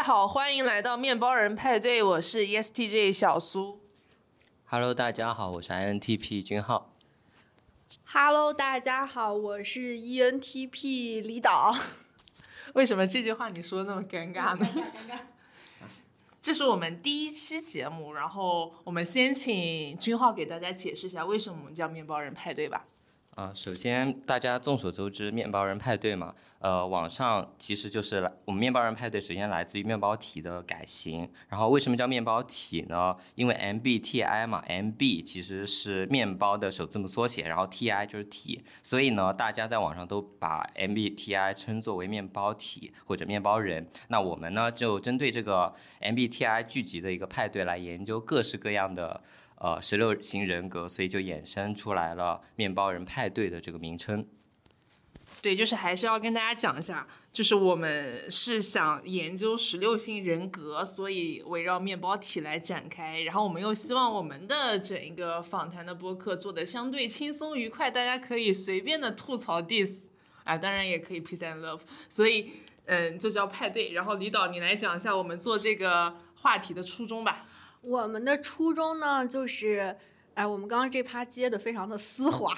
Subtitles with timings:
[0.00, 3.82] 家好，欢迎来到面包人派对，我是 ESTJ 小苏。
[4.64, 6.96] Hello，大家好，我是 INTP 君浩。
[8.06, 11.76] Hello，大家好，我是 E ENTP 李导。
[12.72, 14.66] 为什么这句话你说的那么尴尬呢？
[16.40, 22.86] 这是我们第一期节目，然后我们先请君浩给大家解释一下为什么我们叫面包人派对吧。
[23.40, 31.26] 啊、首先大家众所周知，面包人派对嘛，呃，网上其实就是来我们面包人派对，首先来自于面包体的改型。
[31.48, 33.16] 然后为什么叫面包体呢？
[33.36, 43.88] 因为 MBTI 嘛，MB 其实是面包的首字母缩写，然后 TI 就是体，所以呢，大家在网上都把 MBTI 称作为面包体或者面包人。
[44.08, 49.22] 那我们呢，就针对这个 MBTI 聚集的一个派对来研究各式各样的。
[49.60, 54.26] 呃，十六型人格，所以就衍生出来了“面包人派对”的这个名称。
[55.42, 63.20] 对，就是还是要跟大家讲一下，就是我们是想研究十六型人格，所以围绕面包体来展开。
[63.20, 70.04] 然后我们又希望我们的整一个访谈的播客做的相对轻松愉快，大家可以随便的吐槽 diss
[70.44, 71.80] 啊，当然也可以 peace and love。
[72.08, 72.50] 所以，
[72.86, 73.92] 嗯，就叫派对。
[73.92, 77.46] 然后李导，你来讲一下我们做这个话题的初衷吧。
[77.80, 79.96] 我们的初衷呢，就是，
[80.34, 82.54] 哎，我们刚刚这趴接的非常的丝滑，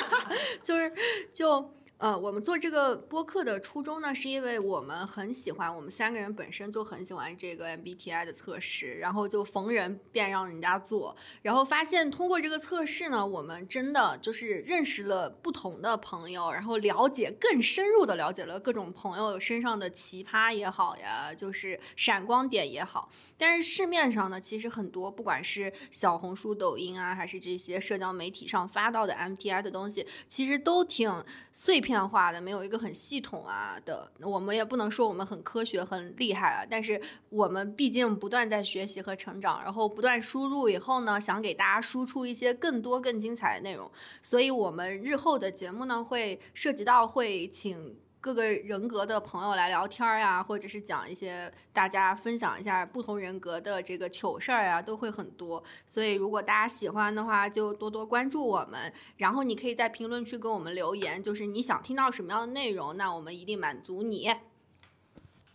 [0.62, 0.92] 就是
[1.32, 1.70] 就。
[1.98, 34.10] 呃，我们做这个播客的初衷呢，是因为我们很喜欢，我们三个人本身就很喜欢这个 MBTI 的测试，然后就逢人便让人家做，然后发现通过这个测试呢，我们真的就是认识了不同的朋友，然后了解更深入的了解了各种朋友身上的奇葩也好呀，就是闪光点也好，但是市面上呢，其实很多不管是小红书、抖音啊，还是这些社交媒体上发到的 MBTI 的东西，其实都挺碎片化的，没有一个很系统啊的。
[34.20, 43.88] 我们也不能说我们很科学、很厉害啊，但是我们毕竟不断在学习和成长，然后不断输入以后呢，想给大家输出一些更多、更精彩的内容。
[44.20, 47.96] 所以我们日后的节目呢，会涉及到会请。
[48.26, 55.62] 各个人格的朋友来聊天儿呀，或者是讲一些大家分享一下不同人格的这个糗事儿呀，都会很多。
[55.86, 58.92] 所以如果大家喜欢的话，就多多关注我们。
[59.18, 64.28] 然后你可以在评论区跟我们留言，就是你想听到什么样的内容，那我们一定满足你。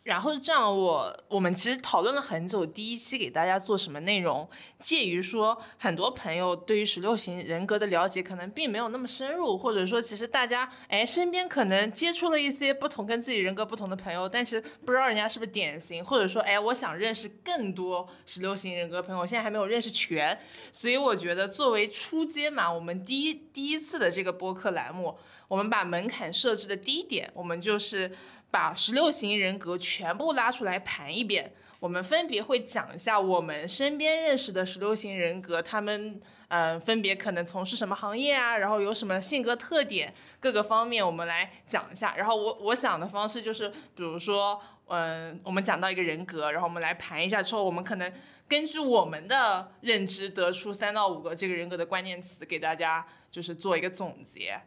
[0.04, 20.36] 然后这样我，我们其实讨论了很久，第一期给大家做什么内容，介于说很多朋友对于十六型人格的了解可能并没有那么深入，或者说其实大家哎身边可能接触了一些不同跟自己人格不同的朋友，但是不知道人家是不是典型，或者说哎我想认识更多十六型人格朋友，现在还没有认识全，
[20.72, 25.16] 所以我觉得作为初阶嘛，我们第一第一次的这个播客栏目，
[25.48, 28.12] 我们把门槛设置的低一点，我们就是。
[28.52, 42.14] 把十六型人格全部拉出来盘一遍，我们分别会讲一下我们身边认识的十六型人格，他们嗯、分别可能从事什么行业啊，然后有什么性格特点，各个方面我们来讲一下。
[42.18, 48.12] 然后我我想的方式就是，比如说嗯、我们讲到一个人格，然后我们来盘一下之后，我们可能
[48.50, 54.60] 根据我们的认知得出三到五个这个人格的关键词，给大家就是做一个总结。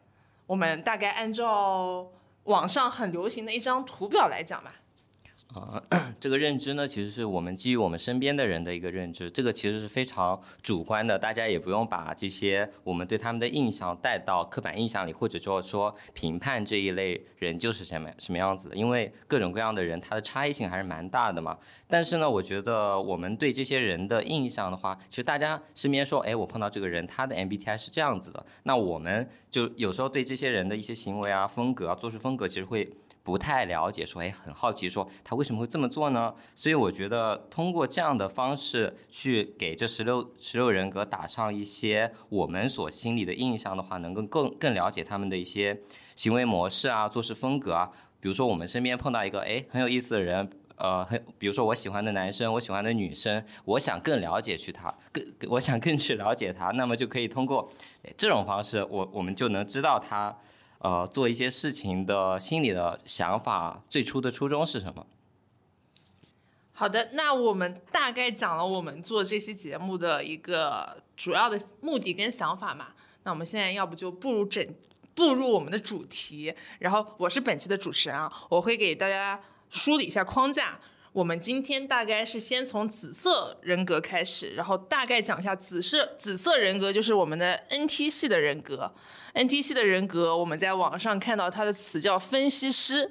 [0.47, 2.11] 我们大概按照。
[2.45, 4.75] 网上很流行的一张图表来讲吧。
[5.61, 5.83] 啊、
[6.19, 21.57] 这个认知呢，其实是我们基于我们身边的人的一个认知，这个其实是非常主观的，大家也不用把这些我们对他们的印象带到刻板印象里，或者说说评判这一类人就是什么什么样子的，因为各种各样的人他的差异性还是蛮大的嘛。
[21.89, 32.93] 但是呢，我觉得我们对这些人的印象的话，其实大家身边说，哎，我碰到这个人，他的 MBTI 是这样子的，那我们就有时候对这些人的一些行为啊、风格啊、做事风格，其实会。
[33.25, 36.35] 不太了解，说哎，很好奇，说他为什么会这么做呢？
[36.55, 45.81] 所以我觉得通过这样的方式去给这十六十六人格打上一些我们所心里的印象的话，能够更更了解他们的一些
[46.15, 47.91] 行为模式啊、做事风格啊。
[48.21, 57.71] 比如说我们身边碰到一个哎很有意思的人，呃，很比如说我喜欢的男生，我喜欢的女生，我想更了解去他，更我想更去了解他，那么就可以通过
[58.19, 60.37] 这种方式，我我们就能知道他。
[60.85, 65.07] 呃，做一些事情的心里的想法，最初的初衷是什么？
[66.75, 72.89] 好的，那我们大概讲了我们做这期节目的一个主要的目的跟想法嘛。
[73.23, 74.63] 那我们现在要不就步入整
[75.15, 79.41] 步入我们的主题，然后我是本期的主持人啊，我会给大家
[79.71, 80.79] 梳理一下框架。
[81.15, 88.93] 我们今天大概是先从紫色人格开始，然后大概讲一下紫色紫色人格就是我们的 NT 系的人格。
[89.33, 93.09] NT 系的人格，我们在网上看到它的词叫分析师。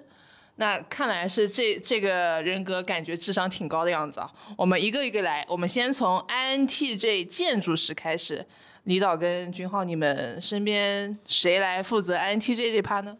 [0.57, 4.29] 那看来是这这个人格感觉智商挺高的样子啊。
[4.57, 8.45] 我们一个一个来，我们先从 INTJ 建筑师开始。
[8.83, 13.17] 李导跟君浩，你们身边谁来负责 INTJ 这趴呢？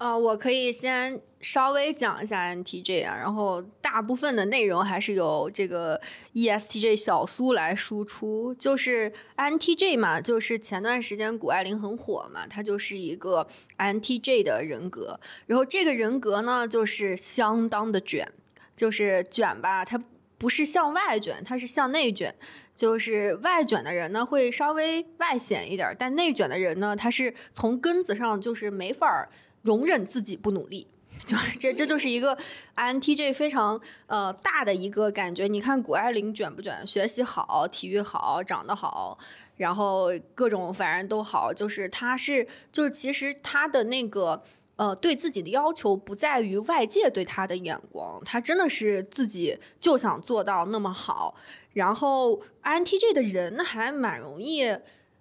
[0.00, 6.00] 呃，我可以先稍微讲一下 NTJ 啊，然后大部分的内容还是由这个
[6.32, 8.54] ESTJ 小苏来输出。
[8.54, 15.20] 就是 NTJ 嘛，就是前段时间谷爱凌很火嘛，他就是一个 NTJ 的人格。
[15.44, 18.26] 然后这个人格呢，就是相当的卷，
[18.74, 20.02] 就是卷吧，它
[20.38, 22.34] 不是向外卷，它是向内卷。
[22.74, 29.28] 就是外卷的人呢，会稍微外显一点，但内卷的人呢，他是从根子上就是没法。
[29.62, 30.86] 容忍自己不努力，
[31.26, 32.36] 就这这就是一个
[32.76, 35.46] INTJ 非常呃大的一个感觉。
[35.46, 36.86] 你看谷爱凌卷不卷？
[36.86, 39.18] 学习好，体育好，长得好，
[39.58, 41.52] 然后各种反正都好。
[41.52, 44.42] 就是他是，就是其实他的那个
[44.76, 51.34] 呃对自己的要求不在于外界对他的眼光，他真的是自己就想做到那么好。
[51.74, 54.74] 然后 INTJ 的人还蛮容易，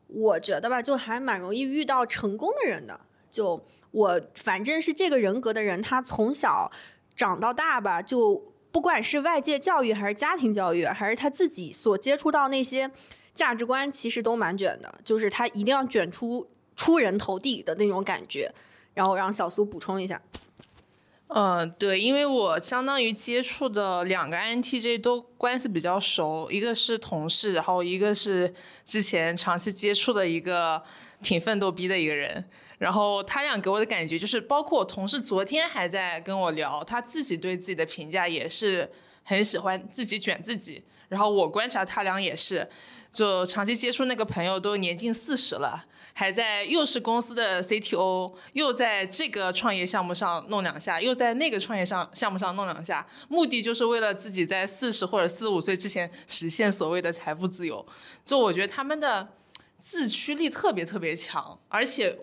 [0.07, 3.61] 我觉得吧，就还蛮容易遇到成功的人的，就。
[3.91, 6.71] 我反正是这个人格的人，他从小
[7.15, 12.89] 长到大吧，就不管是外界教育还是家庭教育，还是他自己所接触到那些
[13.33, 14.99] 价值观，其实都蛮卷的。
[15.03, 18.51] 就是他一定要卷出出人头地的那种感觉。
[18.95, 20.21] 然后让小苏补充一下。
[21.27, 28.53] 嗯，对，因为我相当于接触的两个 INTJ 都关系比较熟，一个是同事，然后一个是
[28.83, 30.83] 之前长期接触的一个
[31.21, 32.43] 挺奋斗逼的一个人。
[32.79, 38.89] 然后他俩给我的感觉就是，包括我同事昨天还在跟我聊，他自己对自己的评价也是
[39.23, 40.81] 很喜欢自己卷自己。
[41.09, 42.69] 然后我观察他俩也是，
[43.11, 45.83] 就长期接触那个朋友都年近四十了，
[46.13, 57.85] 还在又是公司的 CTO，又在这个创业项目上弄两下，又在那个创业上项目上弄两下，目的就是为了自己在四十或者四五岁之前实现所谓的财富自由。
[58.23, 59.27] 就我觉得他们的
[59.79, 62.17] 自驱力特别特别强，而且。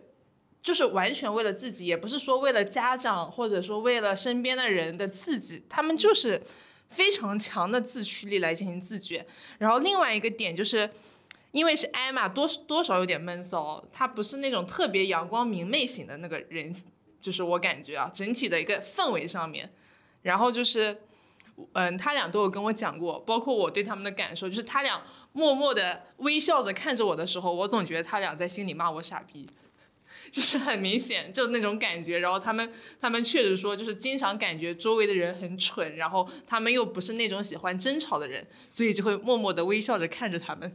[0.66, 6.42] 就是完全为了自己，也不是说为了家长，或者说为了身边的人的刺激，他们就是
[6.90, 9.24] 非常强的自驱力来进行自觉。
[9.58, 10.90] 然后另外一个点就是，
[11.52, 16.74] 因为是艾玛，多多少有点闷骚，他不是那种特别阳光明媚型的那个人，
[17.20, 19.72] 就是我感觉啊，整体的一个氛围上面。
[20.22, 20.98] 然后就是，
[21.74, 29.48] 嗯，他俩都有跟我讲过，包括我对他们的感受，就是他俩默默的微笑着看着我的时候，我总觉得他俩在心里骂我傻逼。
[30.30, 32.18] 就是很明显，就那种感觉。
[32.18, 40.72] 然后他们，他们确实说，就是经常感觉周围的人很蠢，然后他们又不是那种喜欢争吵的人，所以就会默默的微笑着看着他们。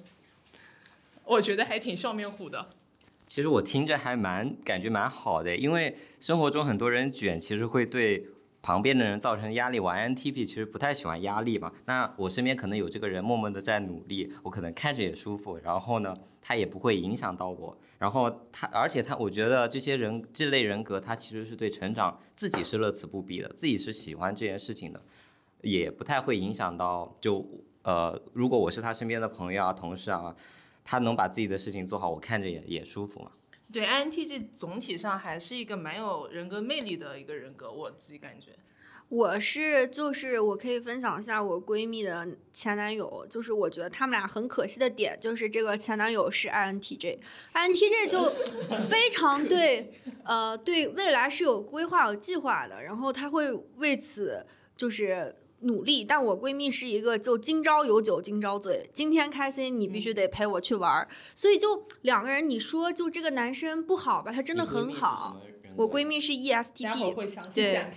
[1.23, 2.69] 我觉得还挺笑面虎的。
[3.27, 8.25] 其实我听着还蛮感觉蛮好的，因为生活中很多人卷，其实会对
[8.61, 9.79] 旁边的人造成压力。
[9.79, 17.77] 我 INTP 其实不太喜欢压力嘛，那我身边可能有这个人默默的在努力，我可能看着也舒服，然后呢，他也不会影响到我。
[17.97, 24.99] 然后他，而且他，我觉得这些人这类人格，他其实是对成长自己是乐此不疲的，自己是喜欢这件事情的，
[25.61, 27.13] 也不太会影响到。
[27.21, 27.47] 就
[27.83, 30.35] 呃，如果我是他身边的朋友啊、同事啊，
[30.83, 33.31] 他能把自己的事情做好，我看着也也舒服嘛。
[33.71, 38.47] 对，INTJ 总体上还是一个蛮有人格魅力的一个人格，我自己感觉。
[39.07, 48.33] 我是就是我可以分享一下我闺蜜的前男友，就是我觉得他们俩很可惜的点就是这个前男友是 INTJ，INTJ 就
[48.77, 54.45] 非常对呃对未来是有规划有计划的，然后他会为此
[54.77, 56.03] 就是努力。
[56.03, 65.41] 但我闺蜜是一个就今朝有酒今朝醉，今天开心你必须得陪我去玩儿，所以就两个人你说就这个男生不好吧，他真的很好。
[65.77, 67.13] 我闺蜜是 ESTP，
[67.53, 67.91] 对，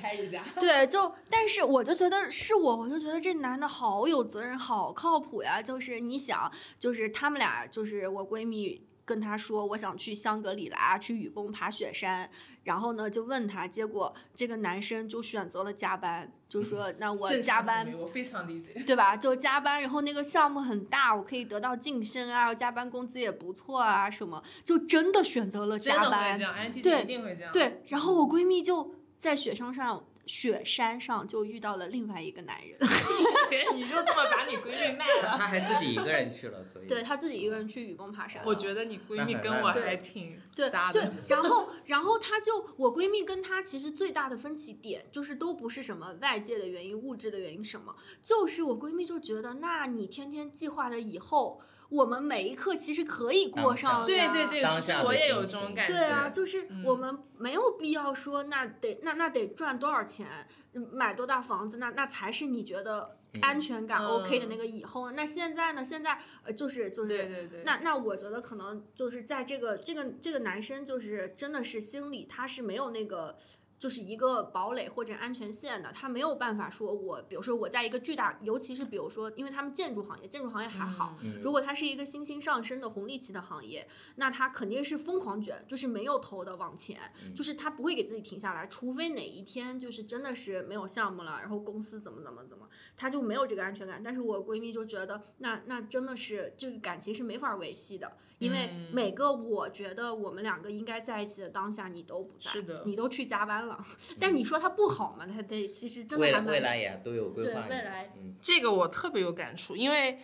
[0.61, 5.61] 对，就但是我就觉得是我，我就觉得这男的好有责任，好靠谱呀。
[5.61, 8.81] 就是你想，就是他们俩，就是我闺蜜。
[9.05, 12.31] 跟他说我想去香格里拉去雨崩爬雪山，
[12.63, 19.17] 然后呢就问他，结果这个男生就选择了加班，就说 那我加班，我非常理解，对吧？
[19.17, 26.39] 就加班，然后那个项目很大，我可以得到晋升啊，加班工资也不错啊，什么就真的选择了加班，
[26.83, 27.05] 对，
[27.53, 32.79] 对，然后我闺蜜就在雪山上雪山上就遇到了另外一个男人，
[33.75, 35.37] 你就这么把你闺蜜卖了？
[35.37, 38.49] 他还自己一个人去了，所以对他自己一个人去雨崩爬山了。
[38.49, 51.61] 我觉得你闺蜜跟我还挺对对搭的。，然后然后她就我闺蜜跟她其实最大的分歧点就是都不是什么外界的原因、物质的原因什么，就是我闺蜜就觉得，那你天天计划的以后，
[51.91, 55.95] 我们每一刻其实可以过上对对对，其实我也有这种感觉。
[55.95, 60.27] 对啊，就是嗯我们没有必要说那得那那得赚多少钱，
[60.73, 65.11] 嗯买多大房子，那那才是你觉得安全感嗯 OK 的那个以后。
[65.13, 65.85] 那现在呢？
[65.85, 73.37] 现在呃就是就是对对对，那那我觉得可能就是在这个这个这个男生就是真的是心里他是没有那个。
[73.85, 86.99] 就是一个堡垒或者安全线的，他没有办法说我，比如说我在一个巨大，尤其是比如说，因为他们建筑行业，建筑行业还好，嗯如果它是一个新兴上升的红利期的行业，那它肯定是疯狂卷，就是没有头的往前，
[87.37, 94.03] 就是他不会给自己停下来，除非哪一天就是真的是没有项目了，然后公司怎么怎么怎么，他就没有这个安全感。
[94.03, 103.74] 但是我闺蜜就觉得，那那真的是这个感情是没法维系的，因为嗯每个我觉得我们两个应该在一起的当下，你都不在，是的你都去加班了。
[104.21, 105.27] 但你说他不好嘛？
[105.27, 107.67] 他得其实真的未来还蛮未来也都有规对划。
[107.69, 110.19] 未来嗯，这个我特别有感触，因为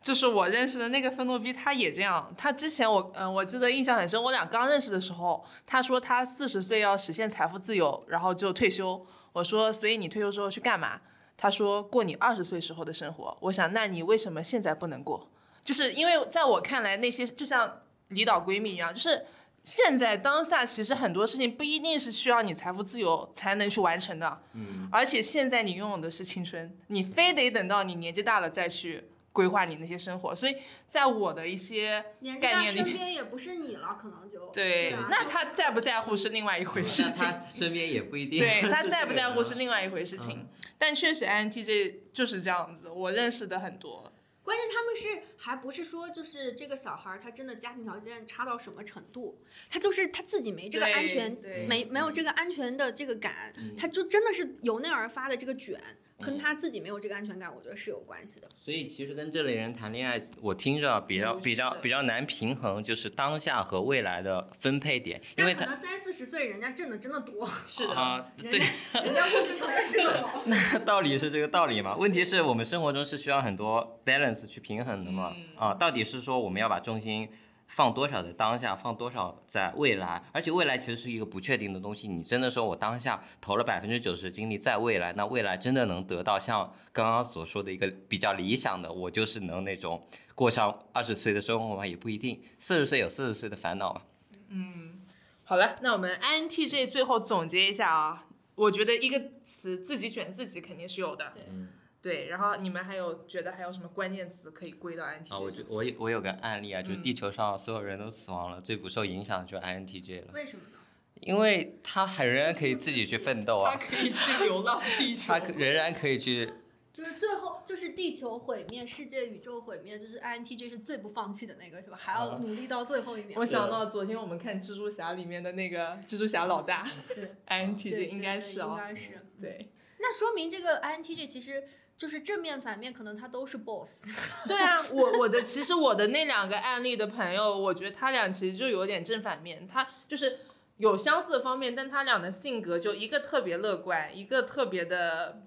[0.00, 2.34] 就是我认识的那个愤怒逼，他也这样。
[2.36, 9.06] 他之前我嗯，我记得印象很深，我俩刚认识的时候，他说他四十岁要实现财富自由，然后就退休。
[9.32, 11.00] 我说，所以你退休之后去干嘛？
[11.36, 13.36] 他说过你二十岁时候的生活。
[13.40, 15.30] 我想，那你为什么现在不能过？
[15.64, 19.24] 就是因为在我看来，那些就像离岛闺蜜一样，就是。
[19.64, 30.34] 现在当下，其实很多事情不一定是需要你财富自由才能去完成的，嗯，而且现在你拥有的是青春，你非得等到你年纪大了再去规划你那些生活。
[30.34, 30.56] 所以
[30.88, 37.24] 在我的一些年纪大，概念里，身边也不是你了，可能就对，啊那他在不在乎是另外一回事那情。
[37.24, 38.40] 他 身边也不一定。
[38.42, 44.11] 对他在不在乎是另外一回事情，但确实 INTJ 就是这样子，我认识的很多。
[44.42, 53.76] 关键他们是还不是说就是这个小孩儿他真的家庭条件差到什么程度，他就是他自己没这个安全，对没没有这个安全的这个感，嗯。
[53.76, 55.80] 他就真的是由内而发的这个卷，
[56.22, 58.48] 跟他自己没有这个安全感，我觉得是有关系的。
[58.58, 68.58] 所以其实跟这类人谈恋爱，我听着比较比较比较难平衡，就是当下和未来的分配点，因为可能三四十岁人家挣的真的多，是的，啊，对，
[69.04, 70.44] 人家物质条件真的好。
[70.86, 71.96] 道理是这个道理嘛。
[71.96, 75.34] 问题是我们生活中是需要很多 balance 去平衡的嘛。
[75.36, 77.28] 嗯啊，到底是说我们要把重心
[77.74, 80.22] 放多少在当下，放多少在未来？
[80.30, 82.06] 而且未来其实是一个不确定的东西。
[82.06, 91.86] 你真的说我当下投了百分之九十精力在未来，那未来真的能得到像刚刚所说的一个比较理想的，我就是能那种过上二十岁的生活吗？
[91.86, 92.42] 也不一定。
[92.58, 94.02] 四十岁有四十岁的烦恼嘛。
[94.48, 95.00] 嗯
[95.44, 101.68] 好了，那我们 INTJ 最后总结一下啊，我觉得一个词自己选自己肯定是有的，对嗯
[102.02, 102.26] 对。
[102.26, 105.34] 然后你们还有觉得还有什么关键词可以归到 INTJ？
[105.34, 110.32] 啊，我就我有我有个案例啊，就是嗯地球上所有人都死亡了，最不受影响的就是 INTJ 了。
[110.34, 110.78] 为什么呢？
[111.20, 115.38] 因为他还仍然可以自己去奋斗啊，他可以去流浪地球他。
[115.38, 116.52] 可仍然可以去，
[116.92, 121.96] 就是最后就是地球毁灭，世界宇宙毁灭，就是 INTJ 是最不放弃的那个，是吧？
[121.96, 123.38] 还要努力到最后一秒。
[123.38, 129.24] 我想到昨天我们看蜘蛛侠里面的那个蜘蛛侠老大对 INTJ 应该是哦，该是。
[129.40, 131.62] 对那说明这个 INTJ 其实
[132.02, 134.08] 就是正面反面，可能他都是 boss。
[134.48, 140.40] 对啊，我我的其实我的那两个案例的朋友，我觉得他俩其实就有点正反面，他就是
[140.78, 145.46] 有相似的方面，但他俩的性格就一个特别乐观，一个特别的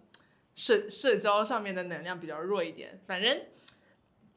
[0.56, 3.48] 社社交上面的能量比较弱一点，反正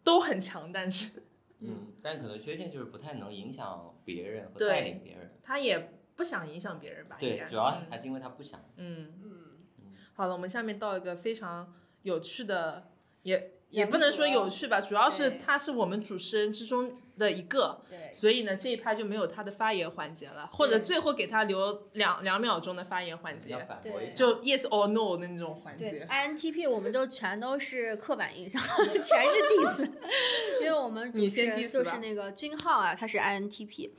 [0.03, 1.23] 都很强，但是
[1.61, 5.39] 嗯，但可能缺陷就是不太能影响别人和带领别人。
[5.45, 7.17] 他也不想影响别人吧？
[7.21, 8.61] 应该，对主要嗯还是因为他不想。
[8.75, 9.13] 嗯。
[9.23, 12.89] 嗯，好了，我们下面到一个非常有趣的，
[13.23, 18.11] 也也不能说有趣吧，主要是他是我们主持人之中的一个，对。
[18.13, 23.51] 所以呢这一趴就没有他的发言环节了，或者最后给他留两两秒钟的发言环节，
[24.15, 26.07] 就 yes or no 的那种环节。
[26.11, 29.91] ，INTP 我们就全都是刻板印象，全是 diss，
[30.63, 33.91] 因为我们主你先持人就是那个君浩啊，他是 INTP。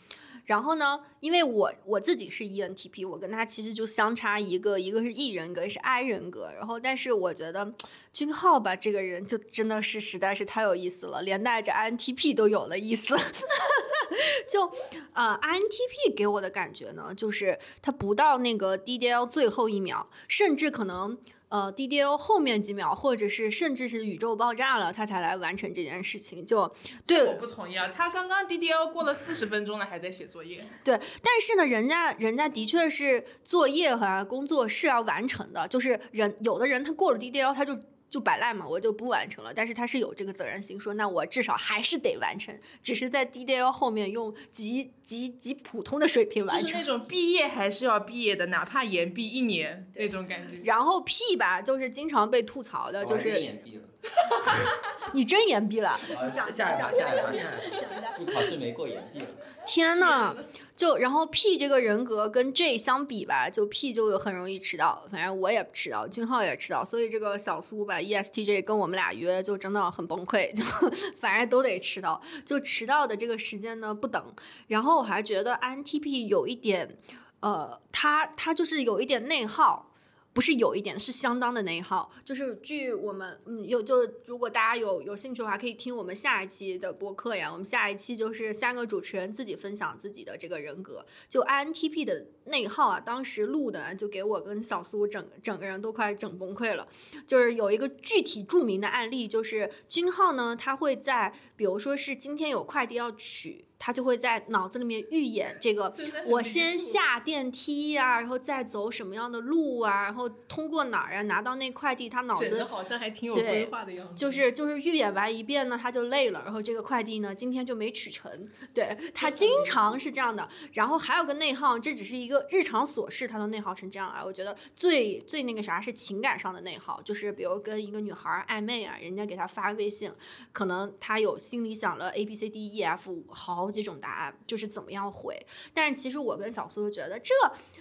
[0.46, 6.52] 然后呢，因为我我自己是 ENTP，我跟他其实就相差一个，一个是 E 人格，是 I 人格。
[6.58, 7.74] 然后，但是我觉得
[8.12, 13.16] 君浩吧，这个人就真的是实在是太有意思了，连带着 INTP 都有了意思。
[14.50, 14.70] 就
[15.14, 21.16] 呃，INTP 给我的感觉呢，就是他不到那个 DDL 最后一秒，甚至可能
[21.50, 26.46] 呃 DDL 后面几秒，或者是甚至是宇宙爆炸了，他才来完成这件事情。
[26.46, 26.72] 就
[27.06, 30.64] 对我不同意啊，他刚刚 DDL 过了四十分钟了，还在写作业。
[30.84, 37.78] 对，但是呢，人家人家的确是作业和工作是要完成的，就是人有的人他过了 DDL 他就。
[38.10, 39.54] 就摆烂嘛，我就不完成了。
[39.54, 46.66] 但是他是有这个责任心，说那我至少还是得完成，只是在 DDL 后面用极极极普通的水平完成。
[46.66, 50.60] 就是那种毕业还是要毕业的，哪怕延毕一年那种感觉。
[50.64, 53.84] 然后 P 吧，就是经常被吐槽的，就是延毕了，
[55.14, 56.00] 你真延毕了，
[56.34, 59.26] 讲下讲一把，讲下一把，下一把，就考试没过延毕了。
[59.66, 60.36] 天呐，
[60.76, 70.64] 就然后 P 这个人格跟 J 相比吧，就 P 就很容易迟到，反正我也迟到，俊浩也迟到，所以这个小苏吧 ESTJ 跟我们俩约就真的很崩溃，就
[71.20, 74.24] 反正都得迟到，就迟到的这个时间呢不等。
[74.68, 76.98] 然后我还觉得 INTP 有一点，
[77.40, 79.89] 呃，他他就是有一点内耗。
[80.32, 82.10] 不是有一点，是相当的内耗。
[82.24, 87.52] 就是据我们，嗯，有就如果大家有有兴趣的话，可以听我们下一期的播客呀。
[87.52, 93.00] 我们下一期就是三个主持人自己分享自己的这个人格，就 INTP 的内耗啊。
[93.00, 96.88] 当时录的就给我跟小苏整整个人都快整崩溃了。
[97.26, 103.66] 就是有一个具体著名的案例，就是君浩呢，他会在比如说是今天有快递要取。
[103.80, 105.92] 他就会在脑子里面预演这个，
[106.26, 114.14] 我先下电梯呀，然后再走什么样的路啊，然后通过哪儿啊，拿到那快递，他脑子好像还挺有规划的样子。
[114.16, 118.30] 就是就是预演完一遍呢，他就累了，然后这个快递呢今天就没取成。
[118.74, 120.48] 对他经常是这样的。
[120.74, 124.22] 然后还有个内耗，这只是一个日常琐事，他都内耗成这样啊。
[124.26, 130.12] 我觉得最最那个啥是情感上的内耗，就是比如跟一个女孩暧昧啊，人家给他发微信，
[130.52, 133.69] 可能他有心里想了 A B C D E F 好。
[133.72, 135.38] 几种答案就是怎么样回，
[135.74, 137.34] 但是其实我跟小苏觉得，这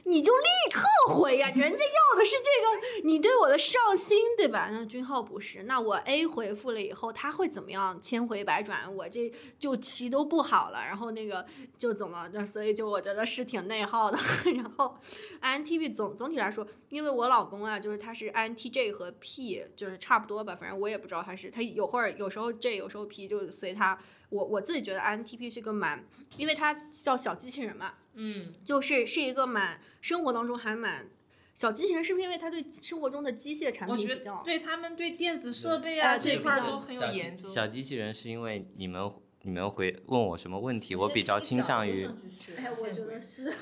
[0.04, 4.68] 你就立刻回呀，人家要的是这个，你对我的上心，对吧？
[4.72, 8.00] 那君浩不是，那我 A 回复了以后，他会怎么样？
[8.00, 11.44] 千回百转，我这就棋都不好了，然后那个
[11.76, 14.18] 就怎么，所以就我觉得是挺内耗的。
[14.56, 14.96] 然后
[15.42, 23.98] INTP 总总体来说，因为我老公啊，就是他是 INTJ 和 P，就是差不多吧，反正我也不知道他是，他有会儿有时候 J，有时候 P，就随他。
[24.30, 26.04] 我我自己觉得 INTP 是个蛮，
[26.36, 31.08] 因为它叫小机器人嘛，嗯，就是是一个蛮生活当中还蛮
[31.54, 37.48] 小机器人，是不是因为他对生活中的机械产品比较，对他们对电子设备啊这一块都很有研究。
[37.48, 39.10] 小机器人是因为你们
[39.42, 42.04] 你们回问我什么问题，我比较倾向于，
[42.56, 43.52] 哎，我觉得是，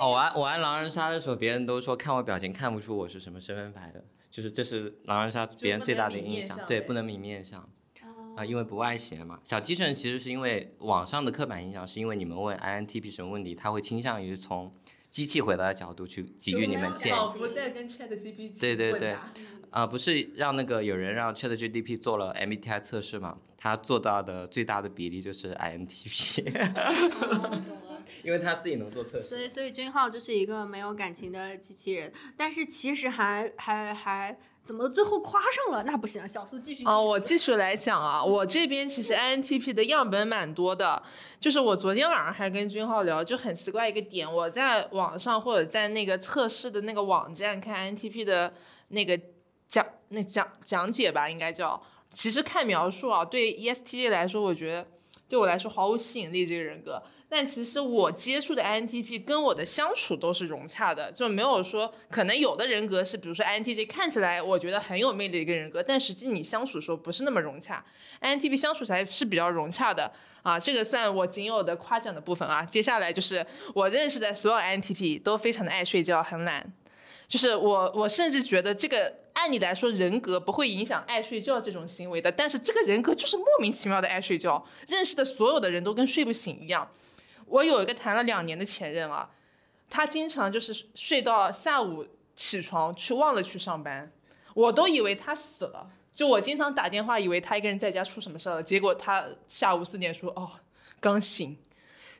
[0.00, 7.68] 我玩我玩狼人杀的时候，别人都说看我表情看不出我是什么身份牌的，就是这是狼人杀别人最大的印象，对，不能明面相。
[8.36, 9.38] 啊，因为不外写嘛。
[9.44, 14.72] 小机器人其实是因为网上的刻板印象，是因为你们问 INTP 什么问题，他会倾向于从
[15.10, 17.16] 机器回答的角度去给予你们建议。
[17.16, 19.16] 仿佛在跟 ChatGPT 对对对，
[19.74, 23.36] 啊，不是让那个有人让 ChatGPT 做了 MBTI 测试嘛？
[23.56, 26.44] 他做到的最大的比例就是 INTP。
[28.22, 29.28] 因为他自己能做测试。
[29.28, 34.38] 所以，所以君浩就是一个没有感情的机器人，但是其实还还还。
[34.62, 35.82] 怎么最后夸上了？
[35.82, 36.84] 那不行，小苏继续。
[36.86, 41.02] 哦，我继续来讲啊，我这边其实 INTP 的样本蛮多的，
[41.38, 48.54] 就是我昨天晚上还跟君浩聊，就很奇怪一个点，我在网上或者在那个测试的那个网站看 INTP 的
[48.88, 49.20] 那个
[49.68, 54.86] 讲那讲讲解吧，应该叫，其实看描述啊，对 ESTJ 来说，我觉得
[55.28, 57.02] 对我来说毫无吸引力，这个人格。
[57.26, 67.84] 但其实我接触的 INTP 跟我的相处都是融洽的，就没有说可能有的人格是，比如说 INTJ 看起来我觉得很有魅力的一个人格，但实际你相处的时候不是那么融洽。
[68.20, 70.12] INTP 相处起来是比较融洽的
[70.44, 72.62] 啊，这个算我仅有的夸奖的部分啊。
[72.62, 76.72] 接下来就是我认识的所有 INTP 都非常的爱睡觉，很懒。
[77.26, 86.88] 就是我，我甚至觉得这个按理来说人格不会影响爱睡觉这种行为的，但是这个人格就是莫名其妙的爱睡觉，认识的所有的人都跟睡不醒一样。
[87.46, 89.30] 我有一个谈了两年的前任啊，
[89.88, 94.12] 他经常就是睡到下午起床去忘了去上班，
[94.54, 95.90] 我都以为他死了。
[96.12, 100.50] 就我经常打电话以为他一个人在家出什么事了，结果他下午四点说哦
[101.00, 101.56] 刚醒，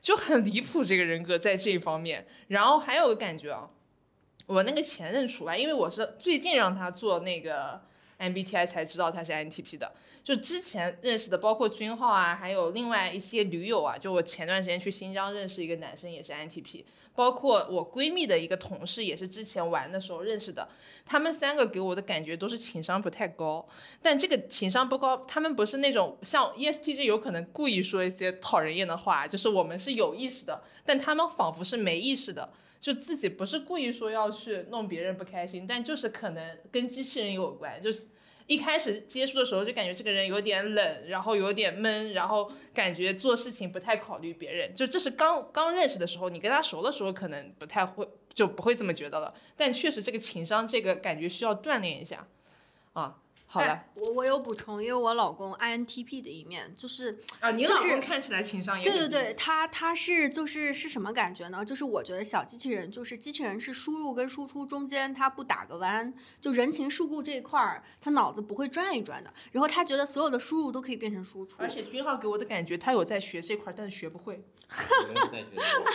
[0.01, 2.27] 就很离谱这个人格在这一方面。
[2.47, 3.69] 然后还有个感觉啊。
[4.47, 7.81] 我那个前任除外，因为我是最近让他做那个
[8.19, 9.91] MBTI 才知道他是 INTP 的。
[10.23, 13.95] 就之前认识的，包括君浩啊，还有另外一些驴友啊。
[13.97, 16.83] 就我前段时间去新疆认识一个男生，也是 INTP。
[17.13, 20.67] 包括我闺蜜的一个同事，也是之前玩的时候认识的。
[21.05, 23.65] 他们三个给我的感觉都是情商不太高。
[24.01, 32.49] 但这个情商不高，他们不是那种像 ESTJ 有可能故意说一些讨人厌的话，就是我们是有意识的，但他们仿佛是没意识的。
[32.85, 38.05] 就自己不是故意说要去弄别人不开心，但就是可能跟机器人有关，就是
[38.45, 52.27] 一开始接触的时候就感觉这个人有点冷，然后有点闷，然后感觉做事情不太考虑别人，就这是刚刚认识的时候，你跟他熟的时候可能不太会就不会这么觉得了，但确实这个情商这个感觉需要锻炼一下，
[52.93, 53.19] 啊。
[53.55, 61.63] 好的哎我我有补充，因为我老公 INTP 的一面就是啊，你老就是公看起来情商也对对对，他他是就是是什么感觉呢？
[61.63, 69.33] 就是我觉得小机器人就是机器人是输入跟输出中间他不打个弯，就人情世故这一块儿，他脑子不会转一转的。
[69.51, 74.43] 然后他觉得所有的输入都可以变成输出，而且君浩给我的感觉，他有在学这块，但是学不会。
[75.07, 75.85] 有没有在学这个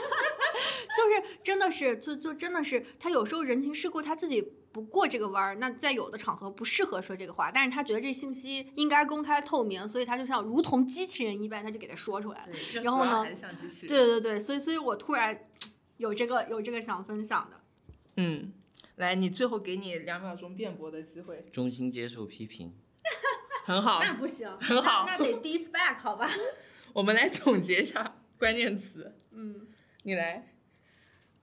[0.97, 12.47] 就是真的是就就真的是他有时候人情世故他自己不过这个弯儿，那在有的场合不适合说这个话，但是他觉得这信息应该公开透明，所以他就像如同机器人一般，他就给他说出来。
[12.47, 12.53] 了，
[12.83, 13.89] 然后呢还是像机器人。
[13.89, 15.49] 对对对，所以所以我突然
[15.99, 17.61] 有这个有这个想分享的。
[18.17, 18.53] 嗯，
[18.97, 22.75] 来，你最后给你两秒钟辩驳的机会，衷心接受批评。
[23.65, 24.01] 很好。
[24.05, 26.29] 那不行，很好那那得 dis back 好吧？
[26.93, 29.67] 我们来总结一下关键词，嗯
[30.03, 30.50] 你来，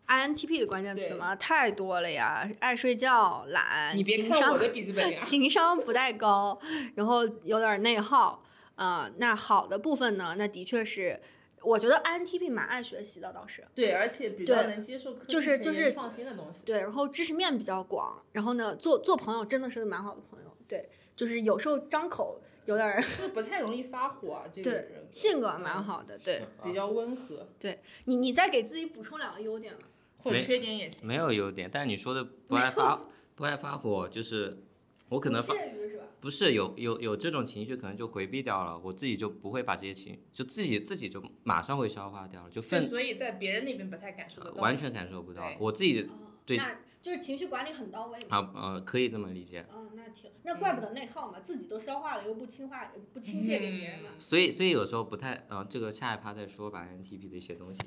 [0.07, 5.19] ，INTP 的关键词对嘛，太多了呀，爱睡觉、懒，你别看我的笔记本呀。
[5.21, 6.59] 情商不太高，
[6.95, 8.43] 然后有点内耗。
[8.75, 10.35] 啊、那好的部分呢？
[10.37, 11.19] 那的确是，
[11.63, 13.65] 我觉得 INTP 蛮爱学习的，倒是。
[13.73, 16.59] 对，而且比较能接受科技就是就是创新的东西。
[16.63, 20.55] 对，然后知识面比较广，然后呢，做做朋友真的是蛮好的朋友。
[20.67, 23.01] 对，就是有时候张口有点儿，
[23.33, 26.15] 不太容易发火啊， 这个对性格蛮好的。
[26.19, 29.85] 对比较温和，对你，你再给自己补充两个优点吧。
[30.27, 31.07] 或者没缺点也行。
[31.07, 33.01] 没有优点，但你说的不爱发
[33.35, 34.63] 不爱发火，就是
[35.09, 36.03] 我可能发不屑于是吧？
[36.19, 44.61] 不是有有有这种情绪，可能就回避掉了，我自己就不会把这些情，就自己自己就马上会消化掉了，就对，愤所以在别人那边不太感受得到。
[44.61, 45.57] 完全感受不到对。
[45.59, 46.09] 我自己哦
[46.45, 48.37] 对那就是情绪管理很到位嘛。
[48.37, 54.09] 啊呃可以这么理解，嗯，那挺，那怪不得内耗嘛，自己都消化了，又不倾化，不倾泻给别人嘛。
[54.17, 57.79] 所以所以有时候不太呃这个下一趴再说吧，NTP 的一些东西。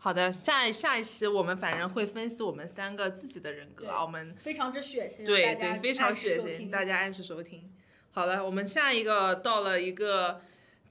[0.00, 7.72] 好的，下一下一期我们反正会分析我们三个自己的人格啊，我们非常之血腥，对对非常血腥，大家按时收听。
[8.12, 10.40] 好了，我们下一个到了一个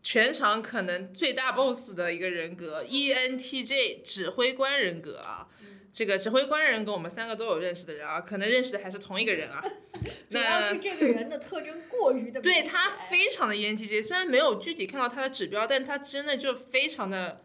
[0.04, 5.48] 全场可能最大 boss 的一个人格，ENTJ 指挥官人格啊。
[5.62, 9.64] 嗯这个指挥官人格，我们三个都有认识的人啊，可能认识的还是同一个人啊。
[10.30, 17.42] 主要是这个人的特征过于的对他非常的 ENTJ，虽然没有具体看到他的指标，但他真的就非常的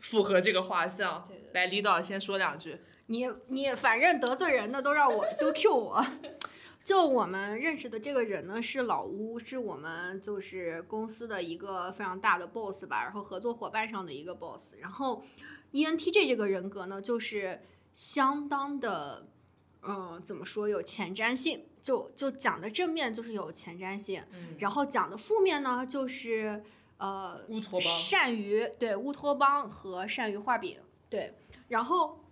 [0.00, 1.26] 符合这个画像。
[1.28, 2.78] 对对来，李导先说两句。
[3.06, 6.06] 你你反正得罪人的都让我都 Q 我。
[6.84, 14.72] 就我们认识的这个人呢，是老乌，是我们就是公司的一个非常大的 boss 吧，然后合作伙伴上的一个 boss。
[14.78, 15.22] 然后
[15.70, 17.60] E ENTJ 这个人格呢，就是
[17.92, 19.26] 相当的，
[19.82, 26.62] 嗯，怎么说有前瞻性，就就讲的正面就是有前瞻性，嗯，然后讲的负面呢就是
[26.98, 27.88] 呃乌托邦。
[27.88, 31.34] 善于对乌托邦和善于画饼，对，
[31.68, 32.24] 然后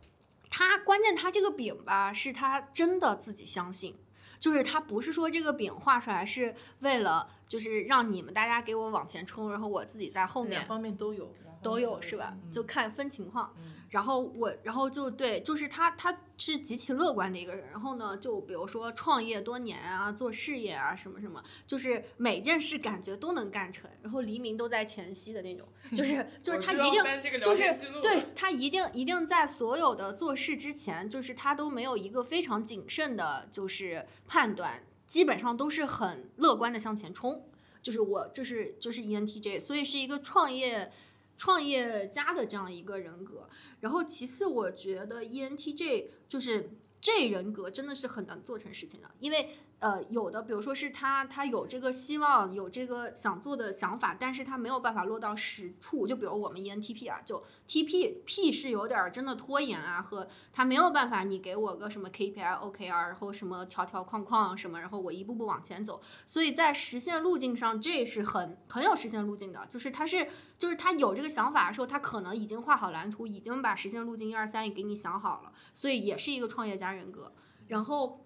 [0.51, 3.97] 他关键他这个饼吧，是他真的自己相信，
[4.39, 12.37] 就是他不是说这个饼画出来是为了就是让你们大家给我往前冲，然后我自己在后面两方面都有，都有是吧？
[12.43, 13.53] 嗯就看分情况。
[13.59, 17.69] 嗯然后我，然后就对，就是他，他是极其乐观的一个人。
[17.71, 27.03] 然后呢，就比如说创业多年啊，做事业啊，什么什么，就是每件事感觉都能干成，然后黎明都在前夕的那种，就是 就是他一定
[27.41, 37.45] 就是对他一定一定在所有的做事之前，就是他都没有一个非常谨慎的，就是判断，基本上都是很乐观的向前冲。
[37.83, 40.91] 就是我，这是就是 E ENTJ，所以是一个创业
[41.37, 43.49] 创业家的这样一个人格。
[43.81, 46.71] 然后其次，我觉得 ENTJ 就是
[47.01, 56.07] 这人格真的是很难做成事情的，因为呃，有的比如说是他他有这个希望，有这个想做的想法，但是他没有办法落到实处。
[56.07, 66.01] 就比如我们 ENTP 啊，就 TP P 是有点真的拖延啊，和他没有办法，你给我个什么 KPI、OKR，然后什么条条框框什么，然后我一步步往前走。
[66.27, 77.35] 所以在实现路径上，这是很很有实现路径的，就是他是就是他有这个想法的时候，他可能已经画好蓝图，已经把实现路径一二三也给你想好了，所以也是一个创业家人格。
[77.69, 78.26] 然后，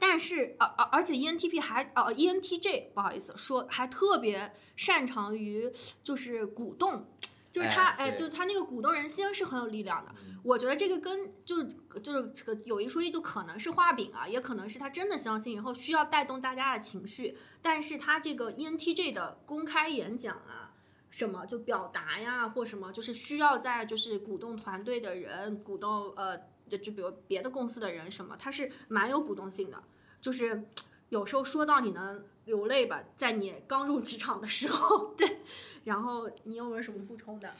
[0.00, 5.70] 但是而而而且 ENTP 还呃 ENTJ 不好意思说还特别擅长于
[6.02, 7.06] 就是鼓动。
[7.52, 10.14] 就是他，哎，哎就是他那个鼓动人心是很有力量的。
[10.44, 17.36] 我觉得这个跟就就是这个有一说一，就可能是画饼啊，也可能是他真的相信，然后需要带动大家的情绪。
[17.60, 20.69] 但是他这个 E ENTJ 的公开演讲啊，
[21.10, 29.82] 什么就表达呀，或什么，就是需要在就是鼓动团队的人，鼓动呃就就比如别的公司的人什么，他是蛮有鼓动性的，
[30.20, 30.64] 就是
[31.08, 35.40] 有时候说到你能流泪吧，在你刚入职场的时候， 对。
[35.84, 37.52] 然后你有没有什么补充的？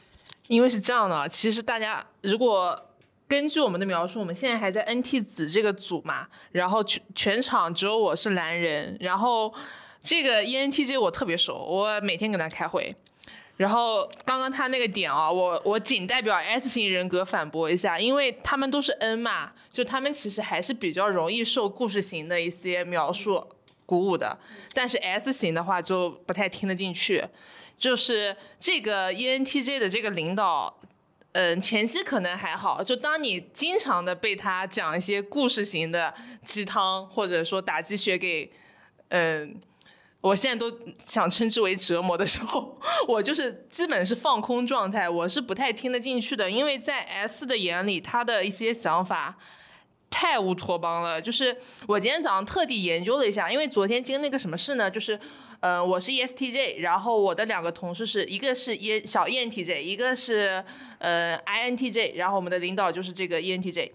[0.47, 2.79] 因为是这样的，其实大家如果
[3.27, 9.53] 根据我们的描述，我们现在还在 NT 子这个组嘛，然后全全场只有我是蓝人，然后
[10.03, 12.95] 这个 ENTJ 我特别熟，我每天跟他开会。
[13.61, 23.47] 然后刚刚他那个点啊，我我仅代表 S 型人格反驳一下，因为他们都是 N 嘛，就他们其实还是比较容易受故事型的一些描述
[23.85, 24.39] 鼓舞的，
[24.73, 27.23] 但是 S 型的话就不太听得进去。
[27.77, 30.75] 就是这个 ENTJ 的这个领导，
[31.33, 36.15] 嗯，前期可能还好，就当你经常的被他讲一些故事型的
[36.47, 38.51] 鸡汤，或者说打鸡血给，
[39.09, 39.55] 嗯，
[40.21, 42.79] 我现在都想称之为折磨的时候，
[43.09, 49.39] 我就是基本是放空状态，我是不太听得进去的，因为在 S 的眼里，他的一些想法
[50.11, 51.21] 太乌托邦了。
[51.21, 51.57] 就是
[51.87, 54.91] 我今天早上特地研究了一下，因为昨天经历个什么事呢？
[54.91, 55.19] 就是。
[55.63, 60.65] 嗯，我是 ESTJ，然后我的两个同事是一个是 E 小 ENTJ，一个是
[60.97, 63.91] 呃 INTJ，然后我们的领导就是这个 ENTJ，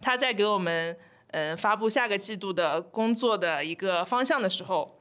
[0.00, 0.96] 他在给我们
[1.32, 4.99] 嗯发布下个季度的工作的一个方向的时候，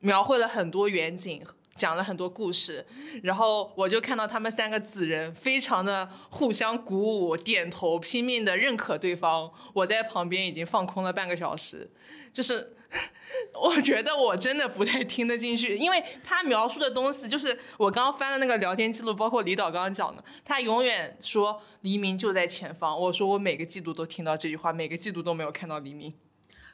[0.00, 1.42] 描绘了很多远景，
[1.74, 2.86] 讲了很多故事，
[3.22, 11.90] 然后我就看到他们三个子人非常的互相鼓舞，点头拼命的认可对方，我在旁边已经放空了半个小时，
[12.32, 12.74] 就是。
[13.52, 22.98] 我觉得我真的不太听得进去，因为他描述的东西就是我刚刚翻的那个聊天记录，包括李导刚刚讲的，他永远说黎明就在前方。
[22.98, 26.14] 我说我每个季度都听到这句话，每个季度都没有看到黎明。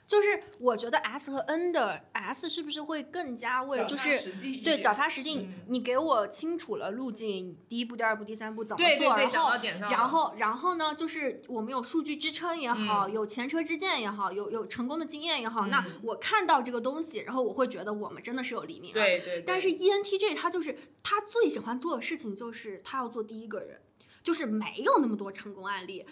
[0.07, 4.21] 就是我觉得 S 和 N 的 S 是不是会更加为就是
[4.63, 9.51] 对脚踏实地，你给我清楚了路径，第一步、第二步、第三步怎么做，然后
[9.91, 18.93] 然后然后呢，就是我们有数据支撑也好，有前车之鉴也好，有有成功的经验也好，那我看到这个东西，然后我会觉得我们真的是有黎明。
[18.93, 19.43] 对对。
[19.47, 23.81] 但是 ENTJ 他就是他最喜欢做的事情就是他要做第一个人。
[24.25, 26.05] 就是没有那么多成功案例，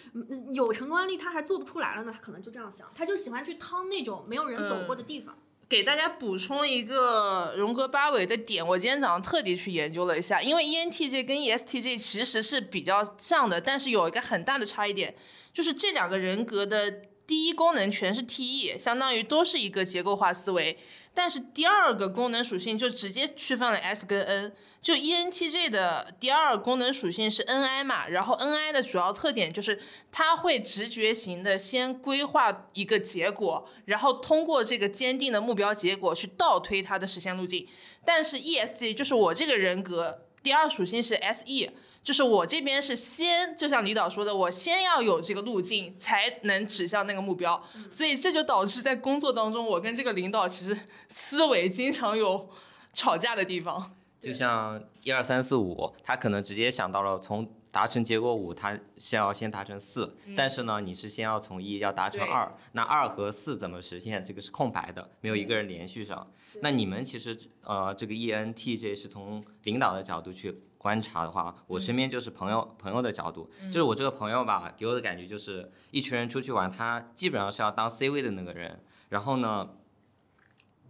[0.53, 5.35] 有成功案例他还做不出来了呢，他可能就这样想，他就喜欢去趟那种没有人走过的地方。
[5.67, 15.15] 给大家补充一个荣格八维的点，我今天早上特地去研究了一下，因为 ENTJ 跟 ESTJ 其实是比较像的，但是有一个很大的差异点，
[15.51, 20.77] 就是这两个人格的第一功能全是 TE，相当于都是一个结构化思维。
[21.13, 29.79] 但是第二个功能属性就直接区分了 S 跟 N，就 ENTJ 的第二功能属性是 NI 嘛，然后 NI 的主要特点就是
[30.11, 37.67] 它会直觉型的先规划一个结果，然后通过这个坚定的目标结果去倒推它的实现路径。
[38.03, 41.71] 但是 EST 就是我这个人格第二属性是 SE。
[42.03, 47.63] 就是我这边是先，就像李导说的，我先要有这个路径，才能指向那个目标。
[47.89, 52.49] 所以这就导致在工作当中，我跟这个领导其实思维经常有
[52.91, 53.95] 吵架的地方。
[54.19, 60.13] 就像一二三四五，他可能直接想到了从达成结果五，他先要先达成四。
[60.35, 64.23] 但是呢，你是先要从一要达成二，那二和四怎么实现？
[64.25, 66.29] 这个是空白的，没有一个人连续上。
[66.61, 70.53] 那你们其实呃，这个 ENTJ 是从领导的角度去。
[70.83, 78.83] 观察的话，我身边就是朋友朋友的角度，就是我这个朋友吧，给我的感觉就是一群人出去玩，他基本上是要当 C 位的那个人。
[79.07, 79.77] 然后呢，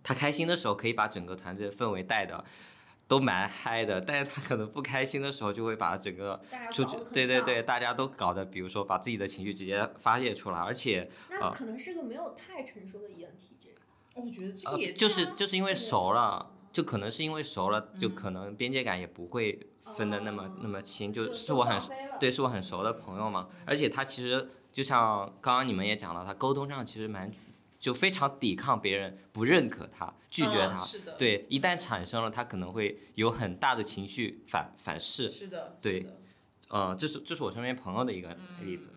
[0.02, 2.44] 他开心的时候可以把整个团队氛围带的
[3.08, 13.76] 都蛮嗨的，但是他可能不开心的时候就会把整个出去，对对对，大家都搞得，比如说把自己的情绪直接发泄出来，而且那可能是个没有太成熟的 ENTJ，
[14.16, 19.68] 我觉得这个也就是就是因为熟了，就可能是因为熟了，就可能边界感也不会。
[19.96, 21.80] 分的那么那么清，就是我很
[22.20, 23.50] 对，是我很熟的朋友嘛。
[23.66, 27.32] 而且他其实就像刚刚你们也讲了，他沟通上其实蛮
[27.80, 30.78] 就非常抵抗别人不认可他、拒绝他。
[30.78, 31.16] 是的。
[31.18, 35.30] 对，一旦产生了，他可能会有很大的情绪反反噬。
[35.30, 35.78] 是的。
[35.82, 36.06] 对。
[36.70, 38.90] 呃，这是这是我身边朋友的一个例子。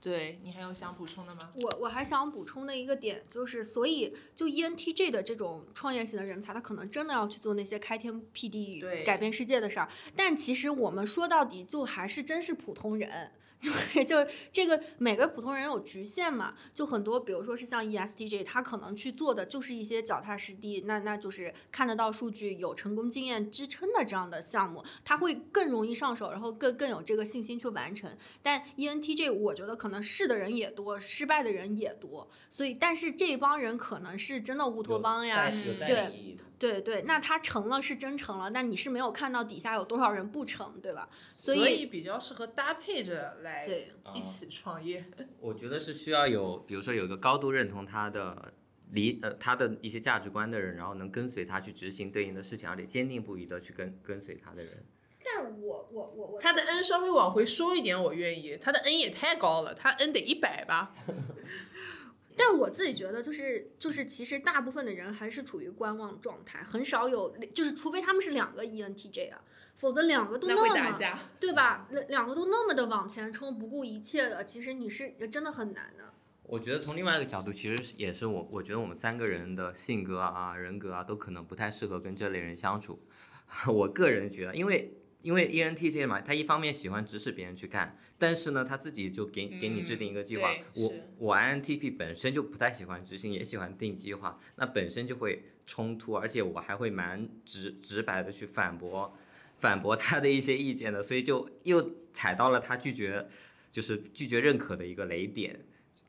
[0.00, 1.50] 对你还有想补充的吗？
[1.60, 9.88] 我我还想补充的一个点就是，所以就 ENTJ 的这种创业型的人才，他可能真的要去做那些开天辟地、改变世界的事儿。
[10.16, 13.32] 但其实我们说到底，就还是真是普通人。
[13.62, 28.10] 就就这个每个普通人有局限嘛，就很多，比如说是像 ESTJ，他可能去做的就是一些脚踏实地，那那就是看得到数据、有成功经验支撑的这样的项目，他会更容易上手，然后更更有这个信心去完成。
[28.42, 29.90] 但 ENTJ，我觉得可能。
[29.90, 36.36] 能是的人也多，失败的人也多，所以但是这帮人可能是真的乌托邦呀，对。
[36.60, 41.08] 对对，那他成了是真成了，但你是没有看到底下有多少人不成，对吧？
[41.10, 43.66] 所所以以比较适合搭配着来
[44.14, 45.02] 一起创业。
[45.40, 48.52] 我觉得是需要有，比如说有一个高度认同他的
[48.90, 54.84] 理呃他的一些价值观的人，然后能跟随他去执行对应的事情，而且坚定不移的去跟跟随他的人。
[55.24, 58.58] 但我我我我他的 N 稍微往回收一点，我愿意。
[58.60, 60.94] 他的 N 也太高了，他 N 得一百吧？
[62.36, 69.42] 但我自己觉得，就是就是，其实大部分的人还是处于观望状态，很少有，就是除非他们是两个 E ENTJ 啊，
[69.76, 70.98] 否则两个都那那么。
[71.38, 71.86] 对吧？
[71.92, 76.04] 两两个都那么的往前冲，不顾一切的，其实你是真的很难的。
[76.44, 83.00] 我觉得从另外一个角度，其实也是我，我觉得我们三个人的性格啊、人格啊，都可能不太适合跟这类人相处。
[83.66, 90.54] 我个人觉得，因为因为 E ENTJ 嘛，他一方面喜欢指使别人去干，但是呢，他自己就给给你制定一个计划。
[90.74, 99.16] 我我 INTP 本身就不太喜欢执行，也喜欢定计划，那本身就会冲突，而且我还会蛮直直白的去反驳
[99.58, 103.28] 反驳他的一些意见的，所以就又踩到了他拒绝
[103.70, 105.60] 就是拒绝认可的一个雷点。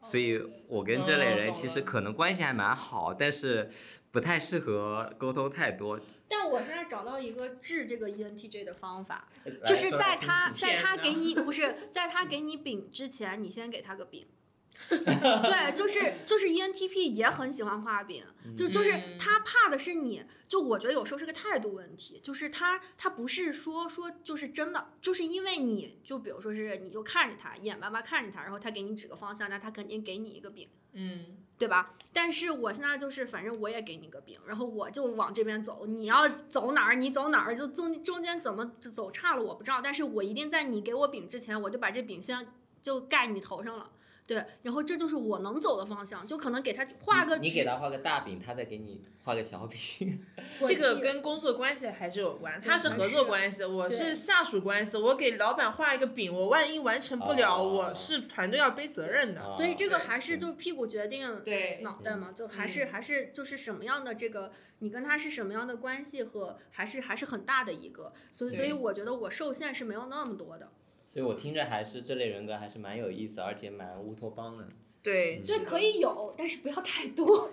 [0.03, 3.69] 所以，我跟这类人其实可能关系还蛮好，但是
[4.11, 5.99] 不太适合沟通太多。
[6.27, 9.27] 但我现在找到一个治这个 E ENTJ 的方法，
[9.65, 14.25] 就是在他在他给你不是 在他给你饼之前，你先给他个饼。
[14.89, 18.23] 对，就是就是 ENTP 也很喜欢画饼，
[18.57, 30.67] 就就是嗯他怕的是你，就我觉得有时候是个态度问题，就是他他不是说说就是真的，就是因为你就比如说是你就看着他眼巴巴看着他，然后他给你指个方向，那他肯定给你一个饼。
[30.93, 31.93] 嗯，对吧？
[32.11, 35.85] 但是我现在就是，反正我也给你个饼，然后我就往这边走。
[35.85, 42.47] 你要走哪儿，你走哪儿，就中中间怎么走差了我不知道，但是我一定在你给我饼之前，我就把这饼先
[42.81, 43.91] 就盖你头上了。
[44.27, 50.23] 对，然后这就是我能走的方向，就可能给他画个几你给他画个大饼，他再给你画个小饼。
[50.65, 54.95] 这个跟工作关系还是有关，他是合作关系，我是下属关系。
[54.95, 59.51] 我给老板画一个饼，我万一完成不了，哦我是团队要背责任的。
[59.51, 70.69] 所以这个还是就屁股决定对脑袋嘛，就还是还是就是什么样的这个你跟他是什么样的关系和还是还是很大的一个，所以所以我觉得我受限是没有那么多的。
[71.11, 74.65] 所以我听着还是这类人格还是蛮有意思，而且蛮乌托邦的。
[75.03, 77.51] 对这，可以有，但是不要太多。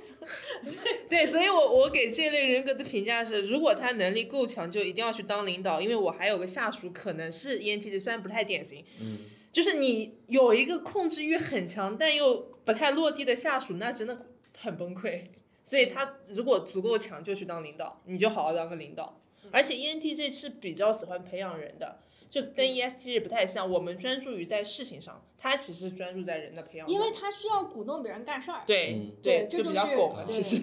[1.10, 5.80] 对，所以我我给这类人格的评价是，如果他能力够强，就一定要去当领导。
[5.80, 9.18] 因为我还有个下属，可能是 E ENTJ，虽然不太典型，嗯，
[9.52, 15.22] 就是你有一个控制欲很强但又不太落地的下属，那真的很崩溃。
[15.64, 19.20] 所以他如果足够强，就去当领导，你就好好当个领导。
[19.50, 23.68] 而且 E ENTJ 是比较喜欢培养人的，就跟 E ESTJ 不太像。
[23.70, 26.94] 我们专注于在事情上，他其实专注在人的培养上。
[26.94, 30.62] 因为他需要鼓动别人干事儿，对、嗯对这 就比较就是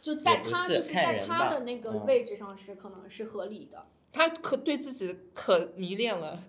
[0.00, 3.86] 就在他就是在他的那个嗯位置上是可能是合理的。
[4.12, 6.42] 他可对自己可迷恋了，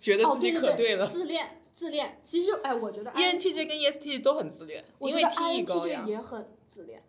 [0.00, 1.06] 觉得哦，自己可对了。
[1.06, 2.18] 自恋自恋。
[2.22, 6.08] 其实哎，我觉得 ENTJ 跟 ESTJ 都很自恋，因为我觉得 T 高呀 INTJ。
[6.08, 7.02] 也很自恋。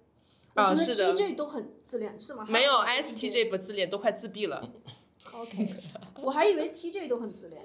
[0.53, 2.45] 我觉得啊是的 TJ 都很自恋，是吗？
[2.47, 4.69] 没有还 ISTJ 不自恋，都快自闭了。
[5.37, 5.69] OK，
[6.21, 7.61] 我还以为 TJ 都很自恋，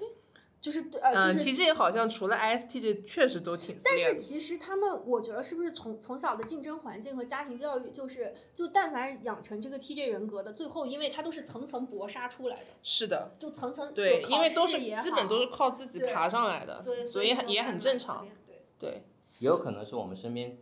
[0.61, 1.49] 就是对呃，嗯就是。
[1.49, 4.19] ，TJ 好像除了 ISTJ 确实都挺自但恋的。
[4.19, 18.25] 是其实他们，我觉得是不是从从小的竞争环境和家庭教育，就是就但凡养成这个 TJ 人格的，最后因为他都是层层搏杀出来的，是的，就层层对，有因为都是也基本都是靠自己对爬上来的，所以也很正常。。
[18.47, 19.03] 对，对，
[19.39, 20.57] 也有可能是我们身边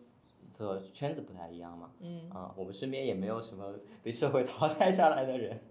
[0.57, 1.91] 的圈子不太一样嘛。
[1.99, 5.63] 嗯啊，我们身边也没有什么被社会淘汰下来的人。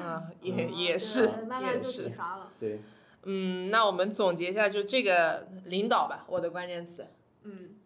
[0.00, 2.14] 啊，也嗯也是，慢慢就也是起。
[2.14, 2.50] 刷了。
[2.58, 2.80] 对，
[3.24, 7.06] 嗯，那我们总结一下，就这个领导吧，我的关键词：
[7.42, 7.76] 嗯，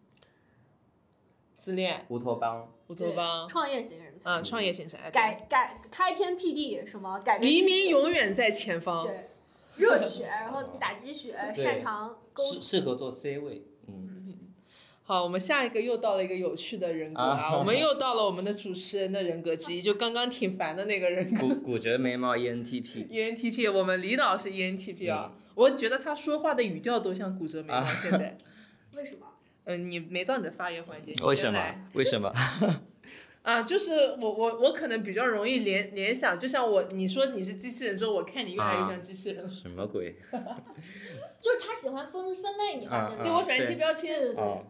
[1.57, 2.71] 自恋、乌托邦。
[2.87, 9.05] 乌托邦，创业型人才，嗯，创业型人才改改开天辟地，什么改变黎明永远在前方。
[9.05, 9.29] 对，
[9.77, 13.63] 热血，然后打鸡血，擅长沟适适合做 C 位。
[15.09, 21.47] 嗯，好，我们下一个又到了一个有趣的人格啊，啊我们又到了我们的主持人的人格之一，就刚刚挺烦的那个人格。
[21.47, 23.07] 骨骨折眉毛 E ENTP。
[23.07, 27.79] ENTP，我们李导是 ENTP 啊，我觉得他说话的语调都像骨折眉毛。
[27.79, 28.37] 啊现在，
[28.93, 29.25] 为什么？
[29.65, 31.59] 嗯、你没到你的发言环节，你为什么？
[31.93, 32.31] 为什么？
[33.41, 39.49] 啊，就是我我我可能比较容易联联想，就像我你说你是机器人之后，我看你越来越啊像机器人了。
[39.49, 40.15] 什么鬼？
[41.41, 43.17] 就是他喜欢分分类，你发现？
[43.23, 44.11] 对，我喜欢贴标签。
[44.19, 44.61] 对对对哦，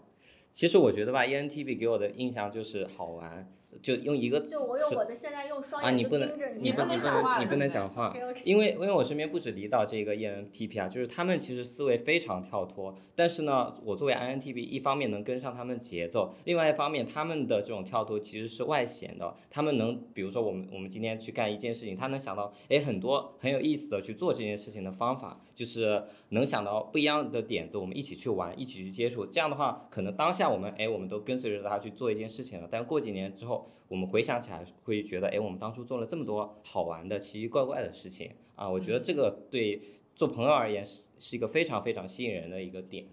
[0.51, 3.47] 其实我觉得吧，ENTP 给我的印象就是好玩，
[3.81, 6.27] 就用一个就我用词我的现在用双啊，眼你不能
[6.57, 8.17] 你不你不没有讲话能你不能讲话？
[8.43, 33.69] 因为因为我身边不止离岛这个 ENTP 啊，就是他们其实思维非常跳脱，但是呢，我作为 INTP，一方面能跟上他们节奏，另外一方面他们的这种跳脱其实是外显的，他们能比如说我们我们今天去干一件事情，他能想到哎很多很有意思的去做这件事情的方法，就是能想到不一样的点子，我们一起去玩，一起去接触，这样的话，可能当下我们哎我们都跟随着他去做一件事情了，但过几年之后。
[33.89, 38.69] 我们回想起来会觉得，哎，我们当初做了这么多好玩的、奇奇怪怪的事情啊！
[38.69, 39.81] 我觉得这个对
[40.15, 43.07] 做朋友而言是是一个非常非常吸引人的一个点。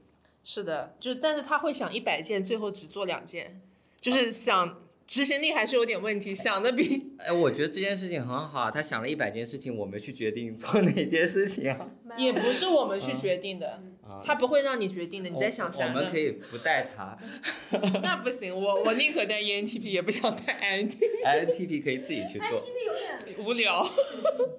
[0.45, 3.63] 是的，就是但是他会想一百件，最后只做两件，
[3.99, 11.89] 就是想执行力还是有点问题，想的比 哎，我觉得这件事情很好啊，他想了一百件事情，我们去决定做哪件事情啊？
[12.19, 15.31] 也不是我们去决定的，啊，他不会让你决定的。
[15.31, 16.19] 你在想啥呢我我们可？
[16.19, 17.17] 以不带他
[18.03, 22.61] 那不行，我我宁可带 E ENTP，也不想带 INTP，，INTP 可以自己去做。
[22.61, 22.95] INTP 有
[23.35, 23.89] 点无聊。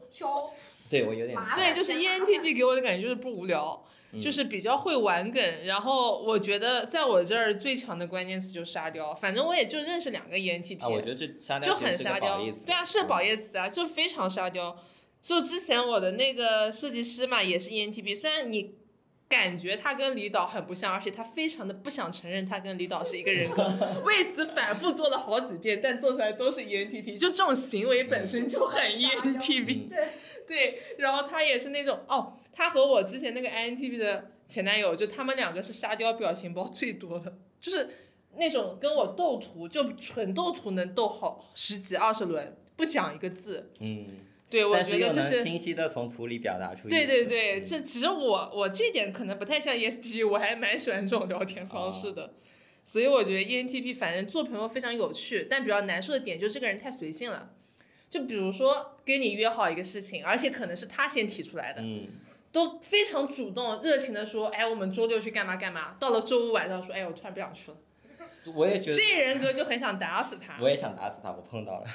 [0.09, 0.49] 挑，
[0.89, 3.91] 对我有点麻对，就是 E ENTP 给我的感觉就是不无聊，嗯
[4.21, 5.65] 就是比较会玩梗。
[5.65, 12.41] 然后我觉得在我这儿最强的关键词就是沙雕，反正我也就认识两个 E ENTP，、啊，我觉得这沙雕就很沙雕。
[12.65, 14.77] 对啊，是嗯褒义词啊，就非常沙雕。
[15.21, 18.75] 就之前我的那个设计师嘛，也是 E ENTP，虽然你
[19.27, 23.63] 感觉他跟李导很不像，而且他非常的不想承认他跟李导是一个人格，
[24.05, 29.87] 为此反复做了好几遍，但做出来都是 E ENTP，就这种行为本身就很 E ENTP。
[29.87, 30.07] 嗯对，
[30.47, 37.87] 对，然后他也是那种哦，他和我之前那个 INTP 的前男友，就他们两个是沙雕表情包最多的，就是
[38.35, 43.69] 那种跟我斗图，就纯斗图能斗好十几二十轮，不讲一个字。
[43.79, 44.07] 嗯，
[44.49, 45.43] 对，我觉得就是。
[45.43, 47.07] 清晰的从图里表达出意对思。
[47.07, 52.33] 对对，嗯这其实我我这点可能不太像 ESTP，我还蛮喜欢这种聊天方哦式的，
[52.83, 57.53] 所以我觉得 E ENTP 反正做朋友非常有趣，但比较难受的点就是这个人太随性了。
[58.09, 62.07] 就比如说跟你约好一个事情，而且可能是他先提出来的，嗯，
[62.57, 65.95] 都非常主动、热情的说，哎，我们周六去干嘛干嘛。
[65.99, 67.77] 到了周五晚上说，哎，我突然不想去了。
[68.55, 70.57] 我也觉得，这人格就很想打死他。
[70.59, 71.87] 我也想打死他，我碰到了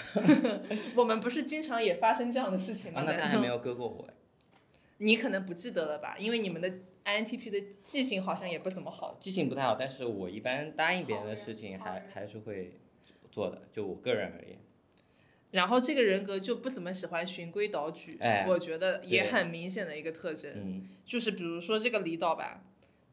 [0.95, 3.01] 我们不是经常也发生这样的事情吗？
[3.01, 4.07] 啊，那他还没有割过我。
[4.99, 6.15] 你可能不记得了吧？
[6.17, 6.71] 因为你们的
[7.05, 9.17] INTP 的记性好像也不怎么好。
[9.19, 12.79] 记性不太好，但是我一般答应别人的事情还还是会
[13.33, 14.57] 做的，就我个人而言。
[15.53, 20.50] 然后这个人格就不怎么喜欢循规蹈矩，哎我觉得也很明显的一个特征。
[20.57, 22.62] 嗯，就是比如说这个李导吧，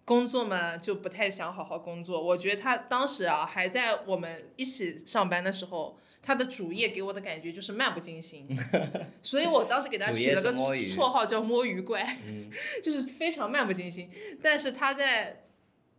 [0.06, 2.22] 工作嘛就不太想好好工作。
[2.22, 8.48] 我觉得他当时啊还在我们一起上班的时候，他的主业给我的感觉就是漫不经心，
[9.22, 12.50] 所以我当时给他起了个绰号叫摸鱼怪，嗯
[12.82, 14.10] 就是非常漫不经心。
[14.42, 15.44] 但是他在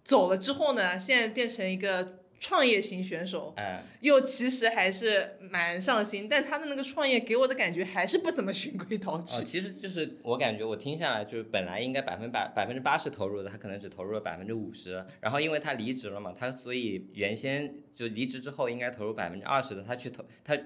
[0.02, 9.36] 走了之后呢，现在变成一个创业型选手，哎，又其实还是蛮上心，但他的那个创业给我的感觉还是不怎么循规蹈矩。
[9.36, 20.58] 哦，其实就是我感觉我听下来，就是本来应该百分百百分之八十投入的，他可能只投入了百分之五十，然后因为他离职了嘛，他所以原先就离职之后应该投入百分之二十的，他去投他。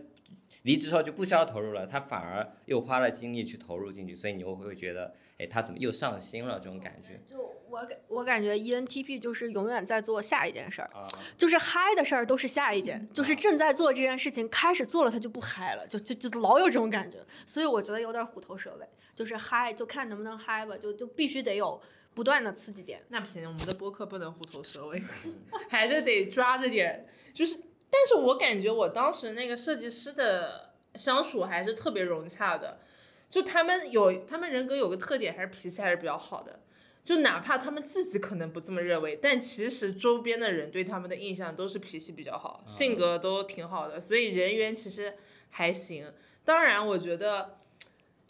[0.64, 7.38] 离职之后就不需要投入了，他反而又花了精力去投入进去，所以你又会觉得，哎，他怎么又上心了这种感觉就
[7.68, 11.06] 我感我感觉 E ENTP 就是永远在做下一件事儿，啊？
[11.36, 21.78] 就是嗨的事儿都是下一件，就是正在做这件事情，开始做了他就不嗨了，就就就老有这种感觉，所以我觉得有点虎头蛇尾，就是嗨就看能不能嗨吧，就就必须得有
[22.14, 23.02] 不断的刺激点。
[23.08, 25.02] 那不行，我们的播客不能虎头蛇尾，
[25.68, 27.06] 还是得抓着点。
[27.34, 27.58] 就是，
[27.96, 32.80] 但是我感觉我当时那个设计师的相处还是特别融洽的，
[33.30, 36.58] 就他们有他们人格有个特点，还是脾气还是比较好的。
[37.04, 45.14] 就哪怕他们自己可能不这么认为，但其实周边的人对他们的印象都是脾气比较好，性格都挺好的，所以人缘其实
[45.50, 46.12] 还行。
[46.44, 47.58] 当然，我觉得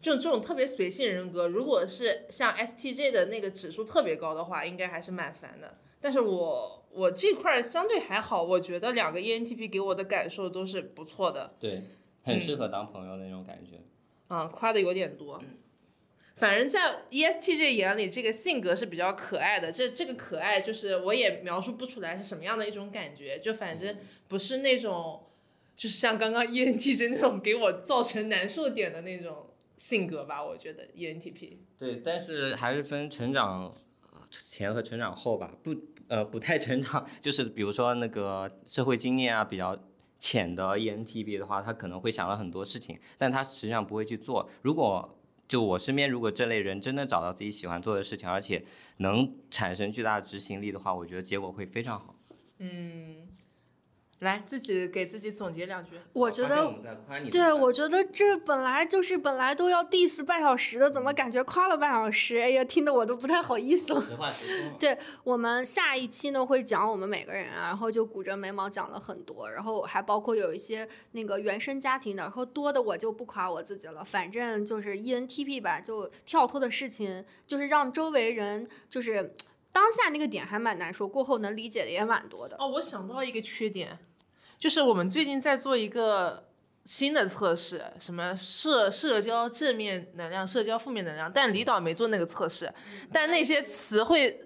[0.03, 5.79] 就这种特别随性人格，如果是像 STJ 的那个指数特别高的话，应该还是蛮烦的。
[6.05, 11.85] 但是我我这块儿相对还好，我觉得两个 E ENTP 给我的感受都是不错的，对，
[12.23, 13.81] 很适合当朋友的那种感觉。
[14.29, 15.43] 啊、夸的有点多。
[16.37, 19.73] 反正，在 E ESTJ 眼里，这个性格是比较可爱的。
[19.73, 23.39] 这这个可爱，就是我也描述不出来是什么样的一种感觉。
[23.39, 23.97] 就反正
[24.29, 25.25] 不是那种，
[25.75, 30.45] 就是像刚刚 E ENTJ 那种给我造成难受点的那种性格吧。
[30.45, 31.57] 我觉得 E ENTP。
[31.79, 35.73] 对，但是还是分成长呃前和成长后吧，不
[36.09, 39.77] 呃不太成长， 就是比如说那个社会经验啊比较
[40.19, 44.49] 浅的 ENTP 的话，他可能会想到很多事情，但他实际上不会去做。
[44.63, 48.65] 如果就我身边，如果这类人真的找到自己喜欢做的事情，而且
[48.99, 52.15] 能产生巨大的执行力的话，我觉得结果会非常好。
[52.59, 53.29] 嗯
[54.21, 55.93] 来自己给自己总结两句。
[56.13, 56.73] 我觉得
[57.31, 62.39] 对，我觉得这本来就是本来都要 diss 半小时的，怎么感觉夸了半小时？
[62.39, 64.01] 哎呀，听得我都不太好意思了。
[64.01, 64.71] 实话实说。
[64.81, 79.35] 对我们下一期呢会讲我们每个人啊，然后就鼓着眉毛讲了很多，然后还包括有一些那个原生家庭的，然后多的我就不夸我自己了，反正就是 E ENTP 吧，就跳脱的事情，就是让周围人就是
[79.75, 82.57] 当下那个点还蛮难说，过后能理解的也蛮多的。
[82.61, 83.99] 哦，我想到一个缺点，
[84.57, 86.49] 就是我们最近在做一个
[86.85, 92.73] 新的测试，什么社社交正面能量、社交负面能量，但李导没做那个测试，
[93.13, 94.39] 但那些词汇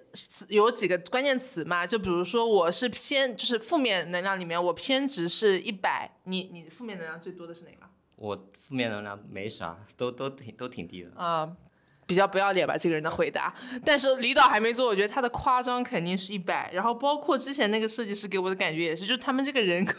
[0.49, 7.87] 有几个关键词嘛，就比如说我是偏，就是负面能量里面我偏值是一百，你你负面能量最多的是哪个？
[8.17, 11.11] 我负面能量没啥，都都挺都挺低的。
[11.17, 11.55] 啊、
[12.09, 13.55] 比较不要脸吧，这个人的回答。
[13.85, 16.71] 但是李导还没做，我觉得他的夸张肯定是一百。
[16.73, 19.93] 然后包括之前那个设计师给我的感觉也是，就是他们这个人格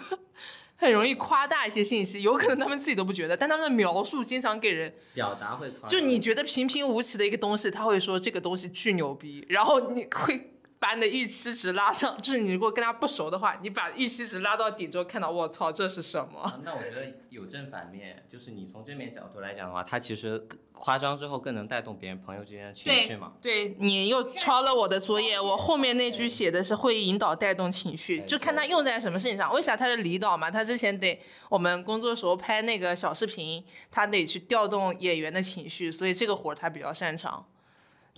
[0.76, 10.52] 很容易夸大一些信息，有可能他们自己都不觉得，但他们的描述经常给人，表达会夸张，就你觉得平平无奇的一个东西，他会说这个东西巨牛逼，然后你会。
[10.80, 16.40] 把你的预期值拉上，就是你如果跟他不熟的话，你把预期值拉到顶之后，看到我操，这是什么？
[16.40, 23.34] 啊那我觉得有正反面，就是你从正面角度来讲的话，他其实夸张之后更能带动别人朋友之间的情绪嘛。
[23.42, 29.54] 对你又抄了我的作业，我后面那句写的是会引导带动情绪，就看他用在什么事情上。
[29.54, 30.50] 为啥他是领导嘛？
[30.50, 31.20] 他之前得
[31.50, 33.62] 我们工作时候拍那个小视频，
[33.92, 37.46] 他得去调动演员的情绪，所以这个活儿他比较擅长。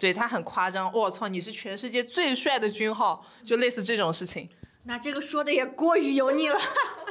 [0.01, 4.49] 对他很夸张，我操，你是全世界最帅的军号，就类似这种事情。
[4.85, 6.57] 那这个说的也过于油腻了。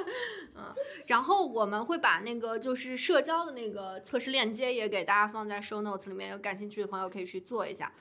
[0.58, 0.74] 嗯，
[1.06, 7.92] 然后我们会把那个就是社交的那个测试链接也给大家放在 show notes 里面，有感兴趣的朋友可以去做一下。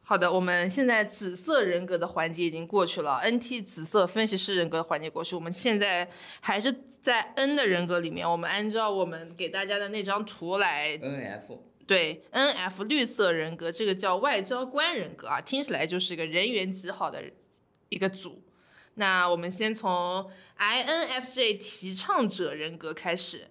[0.00, 6.08] 好的，我们现在紫色人格的环节已经过去了，NT 紫色分析师人格的环节过去，我们现在
[6.40, 17.24] 还是在 N 的人格里面，我们按照我们给大家的那张图来 NF 对，NF 绿色人格，这个叫外交官人格啊，听起来就是一个人缘极好的
[17.88, 18.42] 一个组。
[18.96, 23.46] 那我们先从 INFJ 提倡者人格开始，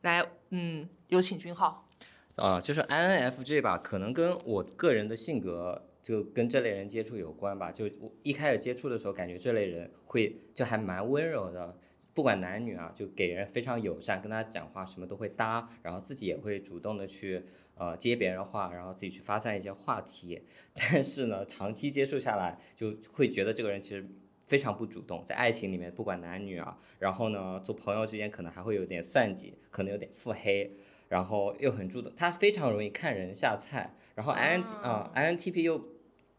[0.00, 1.86] 来，嗯，有请君浩。
[2.34, 7.70] 啊、就是 INFJ 吧，可能跟我个人的性格就跟这类人接触有关吧。
[7.70, 11.76] 就我一开始接触的时候，感觉这类人会就还蛮温柔的，
[12.14, 17.44] 不管男女啊，就给人非常友善，跟他讲话什么都会搭，然后自己也会主动的去
[17.78, 20.42] 呃接别人话，然后自己去发散一些话题。
[20.74, 24.06] 但是呢，长期接触下来，就会觉得这个人其实。
[24.48, 30.74] 非常不主动，在爱情里面，不管男女啊，然后呢，做朋友之间可能还会有点算计，可能有点腹黑，
[31.08, 33.94] 然后又很主动，他非常容易看人下菜。
[34.14, 35.78] 然后 I N 啊、INTP 又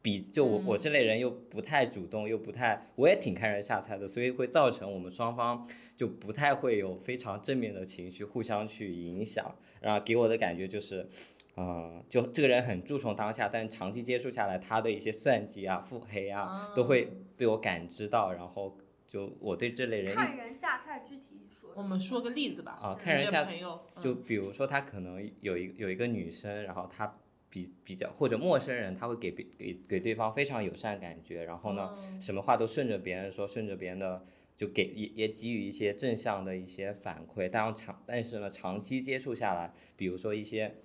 [0.01, 11.07] 比就我我这类人又不太主动，又不太，我也挺看人下菜的，所以会造成我们双方就不太会有非常正面的情绪互相去影响，然后给我的感觉就是。
[11.55, 22.79] 啊、就这个人很注重当下，但长期接触下来，他的一些算计啊、腹黑啊，都会被我感知到，然后就我对这类人看人下菜具体说我们说个例子吧。
[22.81, 27.13] 啊看人下你的朋友，嗯就比如说，他可能有一有一个女生，然后他
[27.49, 34.25] 比比较或者陌生人，他会给别给给对方非常友善的感觉，然后呢，嗯什么话都顺着别人说，顺着别人的，
[34.55, 37.49] 就给也也给予一些正向的一些反馈。
[37.49, 40.75] 但长但是呢，长期接触下来，比如说一些，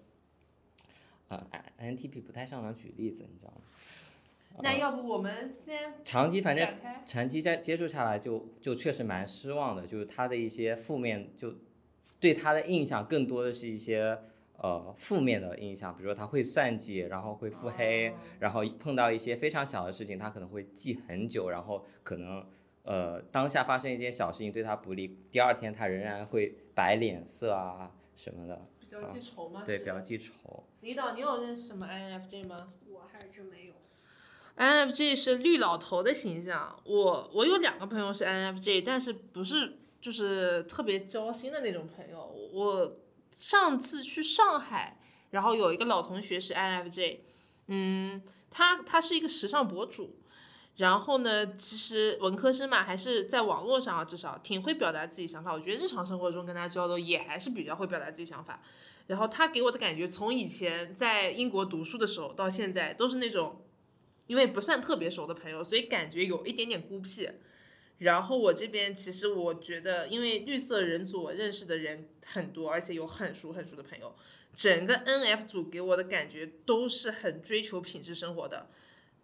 [1.28, 1.46] 啊、
[1.80, 3.60] INTP 不太擅长举例子，你知道吗？
[4.62, 6.68] 那要不我们先长期反正
[7.04, 11.56] 长期在接触下来就，就确实蛮失望的，就是他的一些负面，就
[12.20, 14.16] 对他的印象更多的是一些
[14.64, 22.42] 呃负面的印象，比如说他会算计，然后会腹黑，哦然后碰到一些非常小的事情，他可能会记很久，然后可能
[22.84, 29.64] 呃当下发生一件小事情对他不利，第二天他仍然会摆脸色啊什么的，比较记仇吗？
[29.66, 30.64] 对，比较记仇。
[30.80, 32.72] 李导，你有认识什么 INFJ 吗？
[32.88, 33.74] 我还真没有。
[34.56, 36.74] INFJ 是绿老头的形象。
[36.86, 42.34] 我我有两个朋友是 INFJ，但是不是就是特别交心的那种朋友。
[42.52, 42.96] 我
[43.34, 44.98] 上次去上海，
[45.30, 47.18] 然后有一个老同学是 INFJ，
[47.66, 50.20] 嗯，他他是一个时尚博主。
[50.76, 55.52] 然后呢，其实文科生嘛，还是在网络上啊，至少挺会表达自己想法。
[55.52, 58.60] 我觉得日常生活中跟他交流也还是比较会表达自己想法。
[59.06, 63.62] 然后他给我的感觉，从以前在英国读书的时候到现在，都是那种
[64.26, 67.28] 因为不算特别熟的朋友，所以感觉有一点点孤僻。
[68.04, 74.14] 然后我这边其实我觉得，因为绿色人组我认识的人很多，而且有很熟很熟的朋友，
[74.54, 78.68] 整个 NF 组给我的感觉都是很追求品质生活的。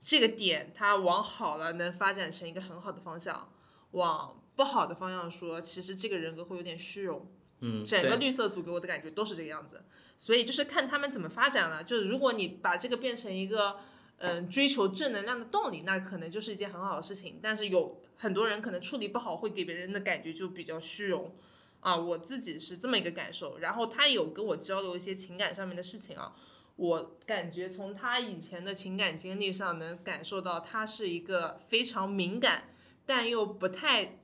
[0.01, 3.53] 这个点它往好了能发展成一个很好的方向，
[3.93, 7.27] 往不不好的方向说，其实这个人格会有点虚荣。
[7.63, 9.83] 嗯，整个绿色组给我的感觉都是这个样子，
[10.19, 11.83] 所以就是看他们怎么发展了。
[11.83, 13.79] 就是如果你把这个变成一个
[14.23, 17.41] 嗯、追求正能量的动力，那可能就是一件很好的事情。
[17.43, 21.35] 但是有很多人可能处理不好，会给别人的感觉就比较虚荣
[21.81, 21.97] 啊。
[21.97, 23.59] 我自己是这么一个感受。
[23.59, 26.37] 然后他有跟我交流一些情感上面的事情啊，
[26.77, 32.65] 我感觉从他以前的情感经历上能感受到，他是一个非常敏感
[33.07, 34.21] 但又不太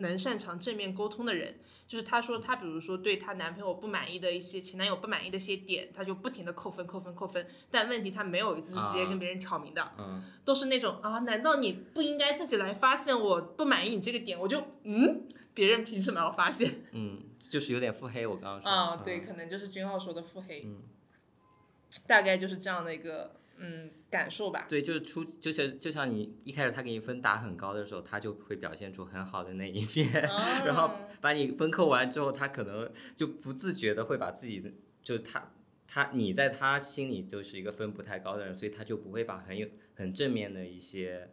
[0.00, 1.60] 能擅长正面沟通的人。
[1.88, 7.46] 就是她说，她比如说对她男朋友不满意的一些前男友不满意的一些点，她就不停的扣分扣分扣分。
[7.70, 14.38] 但问题她没有一次是直接跟别人挑明的，嗯，都是那种啊，难道你不应该自己来发现我不满意你这个点？
[14.38, 15.22] 我就嗯，
[15.52, 16.82] 别人凭什么要发现？
[16.92, 18.70] 嗯，就是有点腹黑，我刚刚说。
[18.70, 20.82] 啊，对，嗯可能就是君浩说的腹黑，嗯
[22.06, 24.66] 大概就是这样的一个嗯感受吧。
[24.68, 30.10] 对，就是出，就是就像你一开始他给你分打很高的时候，他就会表现出很好的那一面，
[30.66, 35.52] 然后嗯把你分扣完之后，他可能就不自觉的会把自己的，就他
[35.86, 41.30] 他你在他心里就是一个分不太高的人，所以他就不会把很有很正面的一些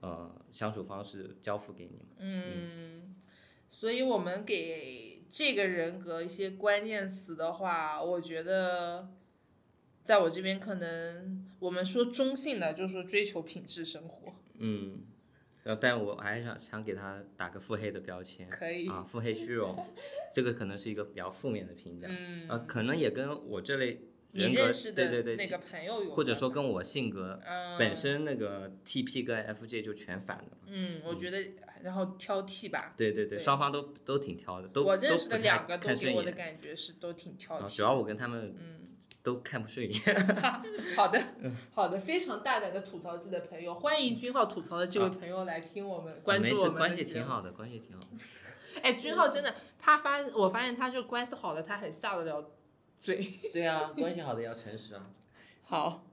[0.00, 2.16] 呃相处方式交付给你嘛。
[2.18, 3.16] 嗯，
[3.68, 9.08] 所以我们给这个人格一些关键词的话，我觉得，
[10.04, 15.02] 在我这边可能我们说中性的，就是说追求品质生活，嗯，
[15.80, 18.48] 但我还是想想给他打个腹黑的标签。
[18.50, 18.88] 可以。
[18.88, 19.76] 啊，腹黑虚荣，
[20.32, 24.00] 这个可能是一个比较负面的评价，嗯，呃，可能也跟我这类
[24.32, 30.58] 人格对对对，那个朋友有，或者说跟我性格嗯本身那个 TP 跟 FJ 就全反的嘛。
[30.66, 31.42] 嗯，我觉得
[31.82, 32.94] 然后挑剔吧。
[32.96, 36.32] 对对对，对双方都都挺挑的，都我认识的都不太两个都给我的。
[36.32, 37.64] 感觉是都挺挑剔。
[37.64, 38.85] 啊主要我跟他们嗯，
[39.26, 40.00] 都看不顺眼。
[40.94, 41.20] 好的，
[41.74, 47.02] 好的，非常大胆的吐槽自己的朋友，欢迎君浩吐槽的这位朋友来听我们，关，注我们的关系。
[47.02, 48.24] 挺好的，关系挺好的。
[48.82, 52.52] 哎，君浩真的，他发，我发现他就关系好的，他很下得了
[52.96, 53.32] 嘴。
[53.52, 55.10] 对啊， 关系好的要诚实啊。
[55.64, 56.05] 好，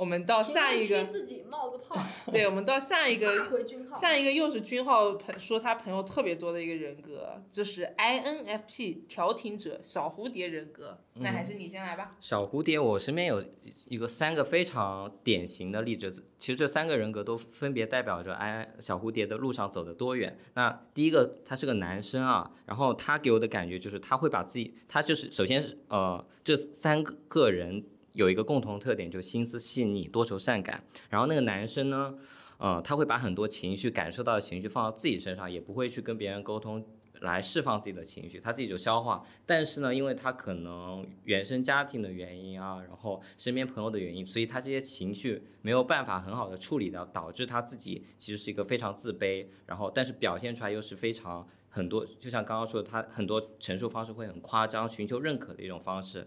[0.00, 1.94] 我们到下一个，自己冒个泡，
[2.32, 3.94] 对，我们到下一个，回君浩。
[4.00, 11.00] 下一个又是君浩朋说他朋友特别多的一个人格，就是 INFP 调停者小蝴蝶人格。
[11.16, 12.16] 那还是你先来吧。
[12.18, 13.44] 小蝴蝶，我身边有
[13.88, 20.34] 一个三个非常典型的例子，其实这三个人格都分别代表着安小蝴蝶的路上走的多远。
[20.54, 30.82] 那第一个，他是个男生啊，然后他给我的感觉就是他会把自己，他就是首先是呃这三个个人有一个共同特点，就是心思细腻、多愁善感。
[31.08, 32.14] 然后那个男生呢，
[32.58, 36.84] 呃，他会把很多情绪感受到的情绪放到自己身上，也不会去跟别人沟通。
[37.22, 39.22] 来释放自己的情绪，他自己就消化。
[39.44, 56.26] 但是呢，因为他可能原生家庭的原因啊，然后身边朋友的原因，所以他这些情绪没有办法很好的处理掉，导致他自己其实是一个非常自卑，然后但是表现出来又是非常很多，就像刚刚说的，他很多陈述方式会很夸张，寻求认可的一种方式，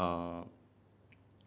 [0.00, 0.44] 嗯、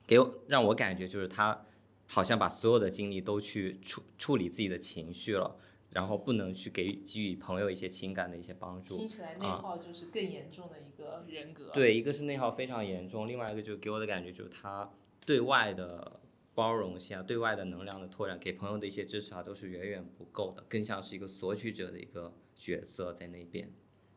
[0.05, 1.65] 给我让我感觉就是他
[2.07, 5.57] 好像把所有的精力都去处处理自己的情绪了。
[5.91, 11.71] 然后不能去给给予朋友一些情感的一些帮助，听起来内耗就是更严重的一个人格。
[11.73, 14.91] 对，一个是内耗非常严重，另外一个就是给我的感觉就是他
[15.25, 16.19] 对外的
[16.53, 23.71] 包容性啊，对外的能量的拓展，给朋友的一些支持啊，都是远远不够的，更像是一个索取者的一个角色在那边。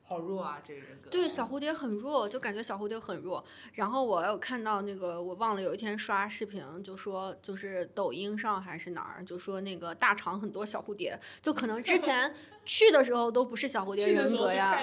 [0.08, 1.10] 好弱啊，这个人格。
[1.10, 3.44] 对，小蝴蝶很弱，就感觉小蝴蝶很弱。
[3.74, 12.34] 然后我有看到那个，我忘了有一天刷视频，就说就是抖音上还是哪儿，就说那个大厂很多小蝴蝶，就可能之前
[12.68, 14.78] 去的时候都不是小蝴蝶人格呀。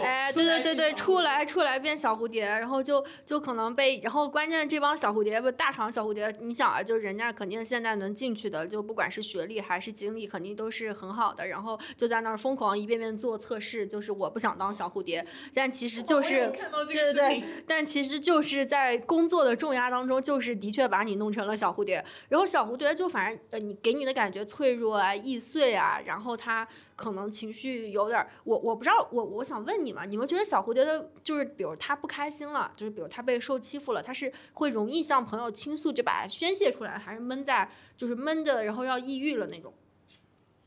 [0.00, 16.52] 哎，对对对对，出来出来变小蝴蝶，然后就就可能被，然后关键这帮小蝴蝶不大厂小蝴蝶，你想啊，就人家肯定现在能进去的，就不管是学历还是经历，肯定都是很好的，然后就在那儿疯狂一遍遍做测试，就是我不想当小蝴蝶，但其实就是
[16.86, 22.04] 对对对但其实就是在工作的重压当中，就是的确把你弄成了小蝴蝶。
[22.28, 26.66] 然后小蝴蝶就反正呃，你给你的感觉脆弱啊、易碎啊，然后他
[26.96, 39.72] 可能情绪有点儿，我我不知道，我我想问你嘛，你们觉得小蝴蝶的，就是比如他不开心了，就是比如他被受欺负了，他是会容易向朋友倾诉，就把它宣泄出来，还是闷在就是闷着，然后要抑郁了那种？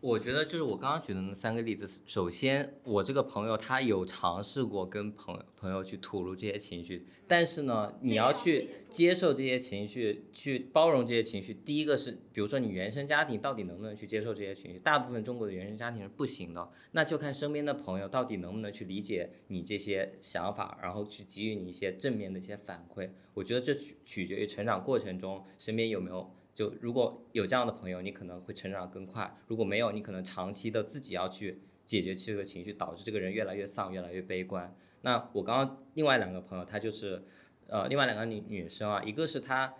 [0.08, 11.54] 我觉得就是我刚刚举的那三个例子，首先我这个朋友他有尝试过跟朋友朋友去吐露这些情绪，但是呢，你要去接受这些情绪，去包容这些情绪。
[11.54, 14.80] 第一个是，比如说你原生家庭到底能不能去接受这些情绪？
[14.80, 23.10] 大部分中国的原生家庭是不行的，那就看身边的朋友到底能不能去理解你这些想法，然后去给予你一些正面的一些反馈。
[23.34, 26.34] 我觉得这取取决于成长过程中身边有没有。
[26.58, 34.76] 就如果有这样的朋友，你可能会成长更快；如果没有，你可能长期的自己要去解决这个情绪，导致这个人越来越丧，越来越悲观。
[35.02, 37.24] 那我刚刚另外两个朋友，她就是，
[37.68, 39.72] 呃，另外两个女女生啊，一个是她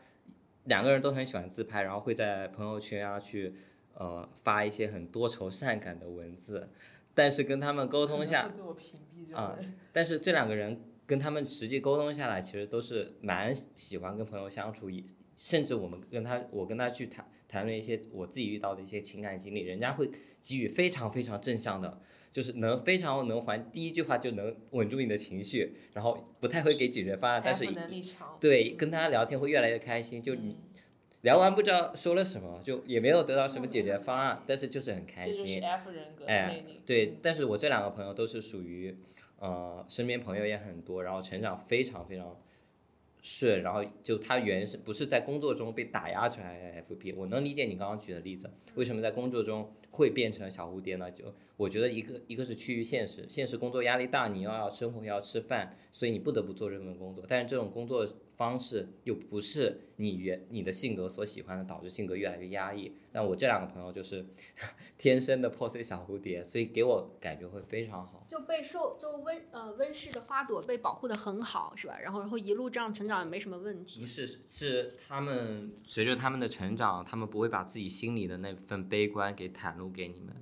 [0.66, 3.56] 两个人都很喜欢自拍，然后会在朋友圈啊去
[3.96, 6.70] 呃发一些很多愁善感的文字，
[7.16, 9.58] 但是跟他们沟通下，被我屏蔽啊
[9.92, 15.04] 但是这两个人跟他们实际沟通下来，其实都是蛮喜欢跟朋友相处，以
[15.38, 20.10] 甚至我们跟他，我跟他去谈谈论一些我自己遇到的一些情感经历，人家会
[20.42, 27.66] 给予非常非常正向的，就是能非常能还第一句话就能稳住你的情绪，然后不太会给解决方案，但是
[28.42, 30.50] 对跟他聊天会越来越开心，就你。
[30.50, 30.58] 嗯
[31.22, 35.64] 聊完不知道说了什么，就也没有得到什么解决方案，但是就是很开这就是心。
[35.64, 36.82] F 人格哎魅力。
[36.86, 38.96] 对，但是我这两个朋友都是属于，
[39.40, 42.40] 呃，身边朋友也很多，然后成长非常非常
[43.30, 51.12] 是，然后就他原是不是在工作中被打压成 ifp 我能理解你刚刚举的例子，为什么在工作中会变成小蝴蝶呢？
[51.12, 51.26] 就
[51.58, 58.08] 我觉得一个一个是趋于现实，现实工作压力大，你又要生活要吃饭，所以你不得不做这份工作，但是这种工作
[58.38, 62.94] 方式又不是你原你的性格所喜欢的，导致性格越来越压抑。
[63.12, 64.24] 但我这两个朋友就是
[64.96, 68.24] 天生的破碎小蝴蝶，所以给我感觉会非常好。
[68.28, 71.98] 就被受就温呃温室的花朵被保护的很好，是吧？
[72.00, 74.06] 然后然后一路这样成长也没什么问题不。
[74.06, 80.36] 是，是他们随着他们的成长，他们不会把自己心里的那份悲观给袒露给你们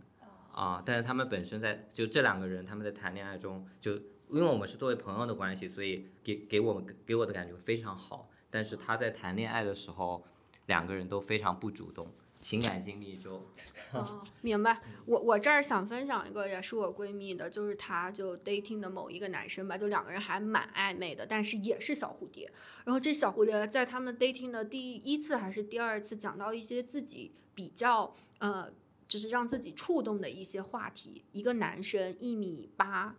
[0.51, 0.83] 啊。
[0.85, 3.97] 但是他们本身在就这两个人，他们在谈恋爱中，就
[4.29, 8.29] 因为我们是作为朋友的关系，所以给给我们给我的感觉非常好。
[8.49, 10.23] 但是他在谈恋爱的时候，
[10.67, 12.07] 两个人都非常不主动，
[12.39, 13.45] 情感经历就
[13.91, 14.81] 哦，明白。
[15.05, 22.51] 我我这儿想分享一个，也是我闺蜜的，就是她就 dating 的某一个男生吧，就两个人还蛮暧昧的，但是也是小蝴蝶。
[22.85, 28.71] 然后这小蝴蝶在他们 dating 的第一次还是第二次，讲到一些自己比较呃，
[29.07, 31.25] 就是让自己触动的一些话题。
[31.31, 33.15] 一个男生一米八，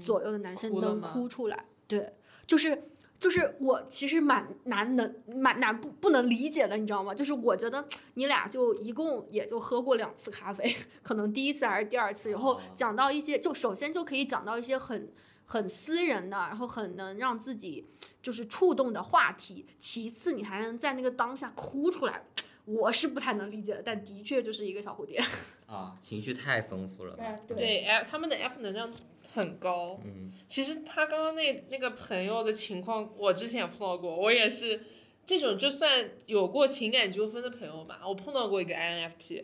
[0.00, 2.10] 左右的男生能哭出来，对，
[2.46, 2.90] 就是。
[3.18, 7.14] 就是我其实蛮难能蛮难不不能理解的，你知道吗？
[7.14, 15.10] 就是我觉得你俩就一共也就喝过两次咖啡， 可能第一次还是第二次，然后哦讲到一些，就首先就可以讲到一些很
[15.46, 17.86] 很私人的，然后很能让自己
[18.20, 19.64] 就是触动的话题。
[19.78, 22.22] 其次，你还能在那个当下哭出来，
[22.66, 25.24] 我是不太能理解的，但的确就是一个小蝴蝶。
[25.66, 27.16] 啊，情绪太丰富了
[27.48, 27.84] 对。
[27.84, 28.92] F 他们的 F 能量
[29.32, 30.00] 很高。
[30.04, 34.80] 嗯，其实他刚刚那那个朋友的情况，我之前也碰到过，我也是
[35.26, 39.42] 这种就算有过情感纠纷的朋友吧，我碰到过一个 INFP，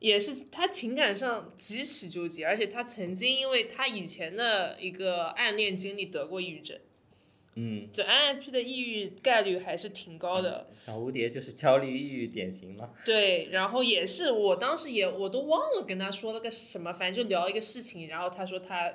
[0.00, 6.76] 也是他情感上极其纠结，而且他曾经因为他以前的一个暗恋经历得过抑郁症，
[7.54, 10.68] 嗯，这 INFP 的抑郁概率还是挺高的。
[10.84, 12.90] 小蝴蝶就是焦虑抑郁典型嘛。
[13.04, 18.92] 对，然后也是，我当时也我都忘了跟他说了个什么，反正就聊一个事情，然后他说他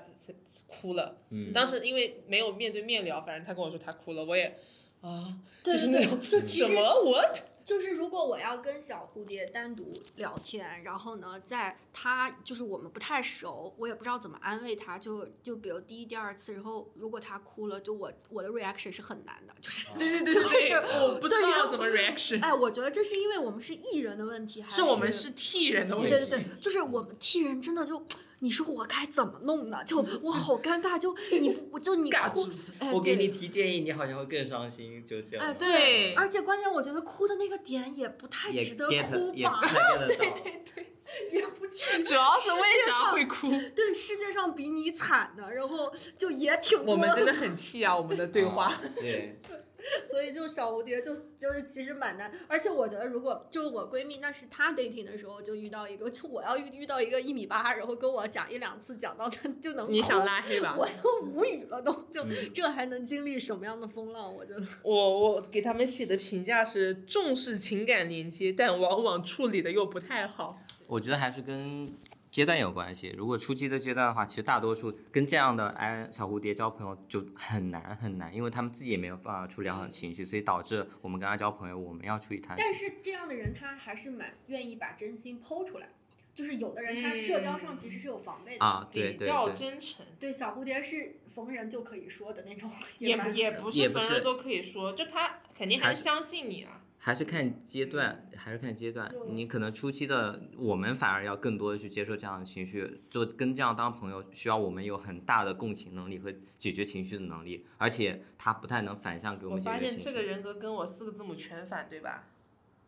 [0.68, 4.58] 哭了，嗯当时因为没有面对面聊，反正他跟我说他哭了，我也
[5.02, 7.40] 啊，对对就是那种什么 what？
[7.66, 20.34] 就是如果我要跟小蝴蝶单独聊天，然后呢，在他就是我们不太熟，我也不知道怎么安慰他，就就比如第一、第二次，然后如果他哭了，就我我的 reaction 是很难的，就是对对对
[20.70, 26.12] 对我不知道怎么 reaction，哎，我觉得这是因为我们是艺人的问题，还是我们是替人的问题。
[26.12, 28.06] 对对对，就是我们替人真的就，
[28.40, 29.84] 你说我该怎么弄呢？
[29.86, 32.48] 就我好尴尬，就 你不我就你哭，
[32.80, 35.46] 哎，我给你提建议，你好像会更伤心，就这样。
[35.46, 39.56] 哎，对而且关键我觉得哭的那个点也不太值得哭吧也不？
[39.66, 40.08] 太 get 得到。
[40.08, 40.94] 对对，
[41.32, 42.04] 也不至于。
[42.04, 43.48] 主要是为世界上啥会哭？
[43.76, 48.72] 对，世界上比你惨的，然后就也挺多我们真的很 T 啊，我们的对话。
[48.96, 49.58] 对对，
[50.04, 60.76] 所以就小蝴蝶就就是其实蛮难，而且我觉得如果就我闺蜜那是她 dating 的时候就遇到一个，就我要遇遇到一个一米八，然后跟我讲一两次，讲到她就能你想拉黑吧？
[60.78, 64.34] 我都无语了都，就、嗯这还能经历什么样的风浪？
[64.34, 70.60] 我觉得我我给他们写的评价是重视情感连接，但往往处理的又不太好。
[70.88, 71.92] 我觉得还是跟
[72.36, 73.16] 阶段有关系。
[73.18, 82.74] 如果初期的阶段的话，其实大多数跟这样的哎小蝴蝶交朋友就很难很难，因为他们自己也没有办法处理好情绪，所以导致我们跟他交朋友，我们要处理他但。
[82.74, 85.88] 是这样的人他还是蛮愿意把真心剖出来，
[86.34, 88.66] 就是有的人他社交上其实是有防备的。
[88.66, 92.70] 啊，对比较真诚，对，小蝴蝶是逢人就可以说的那种，
[93.00, 96.82] 也不也不也不是是逢人都可以说，就他肯定还是相信你啊。
[96.98, 99.12] 还是看阶段，还是看阶段。
[99.30, 110.04] 你可能初期的我们反而要更多的去接受这样的情绪，就跟这样当朋友，需要我们有很大的共情能力和解决情绪的能力，而且他不太能反向给我我发们解决情绪。
[110.04, 112.24] 现这个人格跟我四个字母全反，对吧？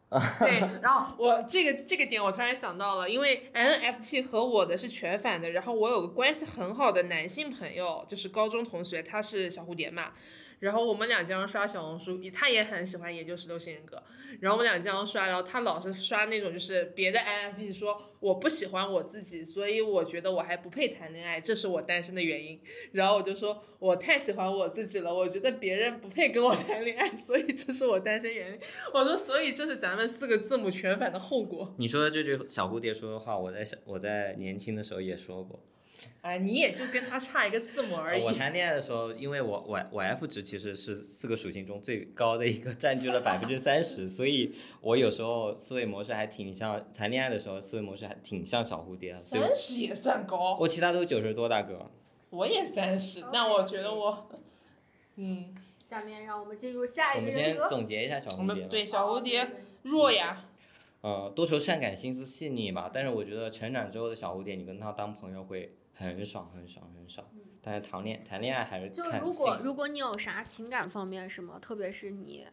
[0.39, 10.13] 对，然后我这个这个点我突然想到了，因为 NFP 和我的是全反的，然后我有个关系很好的男性朋友，就是高中同学，他是小蝴蝶嘛。
[10.59, 14.01] 然后我们俩经常刷小红书，他也很喜欢研究十六型人格。
[14.39, 22.59] 然后我们俩经常刷，然后他老是刷那种就是别的 INFP 说我不喜欢我自己，所以我觉得我还不配谈恋爱，这是我单身的原因。
[22.91, 28.59] 然后我就说我太喜欢我自己了，我觉得别人不配跟我 谈恋爱，所以这是我单身原因。
[28.93, 31.73] 我说所以这是咱们四个字母全反的后果。
[31.77, 35.59] 你说的这句小蝴蝶说的话，我在小我在年轻的时候也说过。
[36.21, 38.21] 哎，你也就跟他差一个字母而已。
[38.21, 49.17] 我谈恋爱的时候，因为我我我 F 值其实是四个属性中最高的一个，占据了百分之 三十，所以我有时候思维模式还挺像谈恋爱的时候思维模式还挺像小蝴蝶。
[49.23, 50.57] 三十也算高。
[50.59, 51.89] 我其他都九十多，大哥。
[52.29, 54.29] 我也三十，那我觉得我，
[55.15, 55.55] 嗯。
[55.79, 57.31] 下面让我们进入下一个。
[57.31, 58.39] 我们先总结一下小蝴蝶。
[58.39, 59.47] 我们对小蝴蝶
[59.83, 60.43] 弱呀。
[60.99, 62.91] 呃，多愁善感，心思细腻吧。
[62.93, 65.71] 但是我觉得成长之后的小蝴蝶，你跟他当朋友会。
[65.97, 67.29] 很少很少很少，
[67.61, 72.45] 但是谈恋谈恋爱还是就如果如果你有啥情感方面什么，特别是你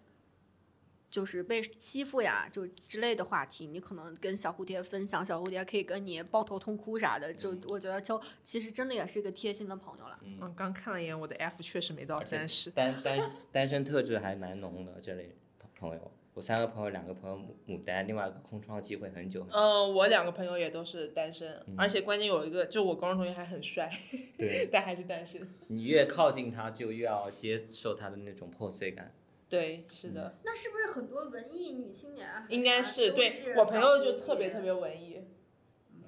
[1.11, 10.19] 就是被欺负呀，就之类的话题，你可能跟小蝴蝶分享，小蝴蝶可以跟你抱头痛哭啥的，就我觉得就其实真的也是一个贴心的朋友了。
[10.23, 12.71] 嗯，刚看了一眼我的 F，确实没到三十。
[12.71, 15.37] 单单单身特质还蛮浓的这类
[15.79, 16.11] 朋友。
[16.35, 19.47] 我三个朋友，两个朋友母母单，另外一个空窗期会很久。
[19.53, 23.89] 嗯，我两个朋友也都是单身，而且关键有一个，就我高中同学还很帅，
[24.37, 25.49] 对， 但还是单身。
[25.69, 29.15] 你越靠近他，就越要接受他的那种破碎感。
[29.49, 30.37] 对，是的。
[30.45, 32.29] 那是不是很多文艺女青年？
[32.49, 35.21] 应该是，对我朋友就特别特别文艺，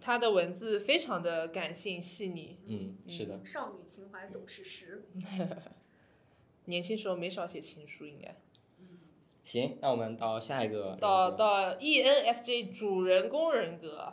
[0.00, 2.58] 他的文字非常的感性细腻。
[2.66, 3.38] 嗯，是的。
[3.44, 5.04] 少女情怀总是诗。
[6.66, 8.36] 年轻时候没少写情书，应该。
[9.46, 10.98] 行，那我们到下一个。
[11.00, 14.12] 到到 ENFJ 主人公人格，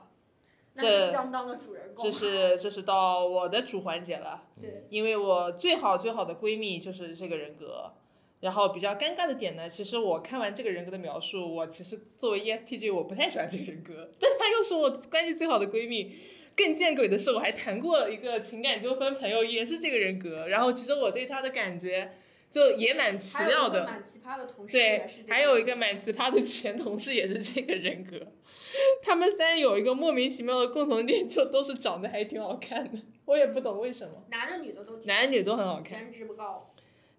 [0.75, 2.05] 那是相当的主人公。
[2.05, 4.43] 这是这是到我的主环节了。
[4.61, 4.85] 对。
[4.91, 7.93] 因为我最好最好的闺蜜就是这个人格，
[8.41, 16.15] 然后比较尴尬的点呢，其实我看完这个人格的描述，我其实作为 ESTJ 我不太喜欢这个人格，但她又是我关系最好的闺蜜。
[16.55, 22.11] 更见鬼的是，我还谈过一个情感纠纷朋友，也是这个人格，然后其实我对她的感觉。
[22.53, 28.27] 就也蛮奇妙的，蛮奇葩的同事对，还有一个蛮奇葩的前同事也是这个人格，
[29.01, 34.23] 他们三有一个莫名其妙的共同点，就都是长得还挺好看的， 我也不懂为什么。
[34.29, 34.95] 男的女的都。
[35.05, 36.03] 男女都很好看。
[36.03, 36.69] 颜值不高。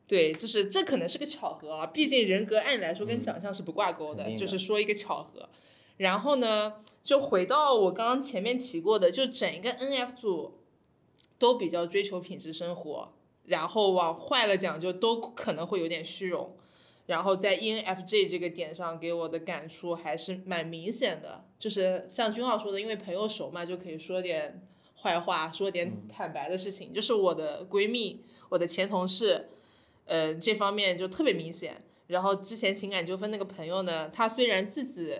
[0.06, 5.48] 对，就是这可能是个巧合啊，毕竟人格按理来说跟长相是不挂钩的，就是说一个巧合。
[5.96, 10.60] 然后呢，就回到我刚刚前面提过的，就整一个 N F 组
[11.40, 13.14] 都比较追求品质生活。
[13.46, 16.56] 然后往坏了讲，就都可能会有点虚荣，
[17.06, 24.66] 然后在 ENFJ 这个点上给我的感触还是蛮明显的，就是像君浩说的，因为朋友熟嘛，就可以说点
[25.02, 26.92] 坏话，说点坦白的事情。
[26.92, 29.48] 就是我的闺蜜，我的前同事，
[30.06, 31.82] 呃，这方面就特别明显。
[32.06, 35.14] 然后之前情感纠纷那个朋友呢，他虽然自己。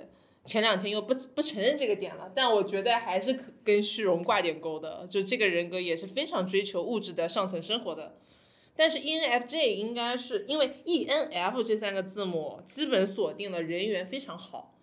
[0.45, 5.07] 前两天又不不承认这个点了，但我觉得还是跟虚荣挂点钩的。
[5.11, 8.17] 就这个人格也是非常追求物质的上层生活的。
[8.77, 14.75] 但是 ENFJ 应该是因为 ENF 这三个字母基本锁定了人缘非常好，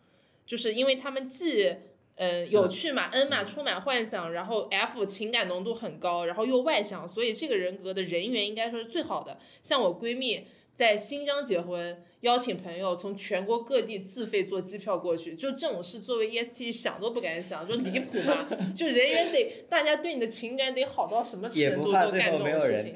[0.45, 1.75] 就是因为他们既
[2.15, 9.37] 嗯有趣嘛，N 嘛充满幻想，然后 F 情感浓度很高，然后又外向，所以这个人格的人缘应该说是最好的。
[9.61, 10.47] 像我闺蜜
[10.81, 12.03] 在新疆结婚。
[12.21, 18.47] 邀请朋友从全国各地自费坐机票过去，就这种事，作为 EST 想都不敢想，就离谱嘛！
[18.75, 22.93] 就人缘得，大家对你的情感得好到什么程度都干这种事情。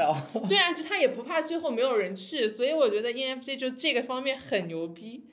[0.48, 5.24] 对啊，就他也不怕最后没有人去，所以我觉得 ENFJ 就这个方面很牛逼。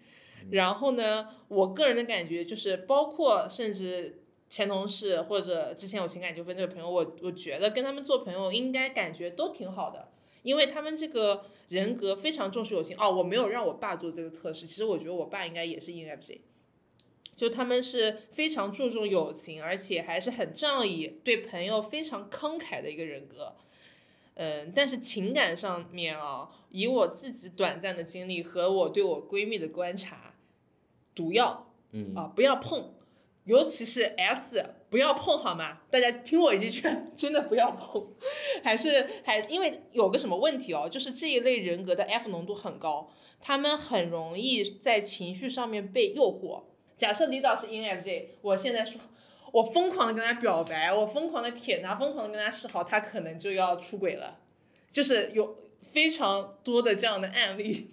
[0.51, 10.09] 然后呢，我个人的感觉就是，包括甚至前同事或者之前有情感纠纷这个朋友，我我觉得跟他们做朋友应该感觉都挺好的，
[10.43, 11.45] 因为他们这个。
[11.69, 16.41] 人格非常重视友情哦，我没有让我爸做这个测试，其实我觉得我爸应该也是 ENFJ，
[17.35, 23.57] 就他们是非常注重友情，而且还是很仗义，对朋友非常慷慨的一个人格。
[24.35, 30.35] 嗯，但是情感上面啊，以我自己短暂的经历和我对我闺蜜的观察，
[31.15, 32.93] 毒药，嗯啊，不要碰。
[33.45, 35.81] 尤其是 S，不要碰好吗？
[35.91, 38.07] 大家听我一句劝， 真的不要碰。
[38.63, 46.63] 还是还因为有个什么问题哦，就是这一类人格的 F 浓度很高，他们很容易在情绪上面被诱惑。
[46.97, 49.01] 假设李导是 ENFJ，我现在说，
[49.51, 54.39] 我疯狂的跟他表白，我疯狂的舔他，疯狂的跟他示好，他可能就要出轨了。
[54.93, 55.57] 就是有
[55.91, 57.91] 非常多的这样的案例，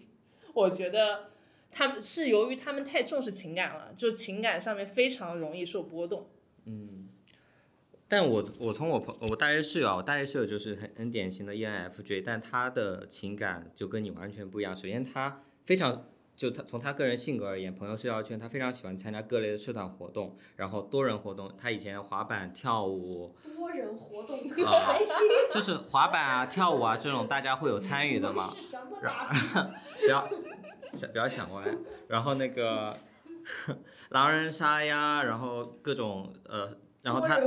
[0.53, 1.29] 我觉得。
[1.71, 6.29] 他们是由于他们太重视情感了，就情感上面非常容易受波动。
[6.65, 7.07] 嗯
[8.11, 14.75] 但我我从我朋我大学室友，我大学室友就是很很典型的 ENFJ，但他的情感就跟你完全不一样。
[14.75, 16.09] 首先他非常
[16.39, 21.51] 就他从他个人性格而言，朋友社交圈他非常喜欢参加各类的社团活动，然后多人活动。
[21.57, 25.13] 他以前滑板、跳舞，多人活动啊还行，
[25.51, 28.41] 就是滑板啊、跳舞啊这种大家会有参与的嘛。
[28.41, 29.35] 是什么大学？
[29.99, 30.29] 不要
[31.11, 31.61] 不要想歪。
[32.07, 32.95] 然后那个
[34.07, 37.37] 狼人杀呀，然后各种呃，然后他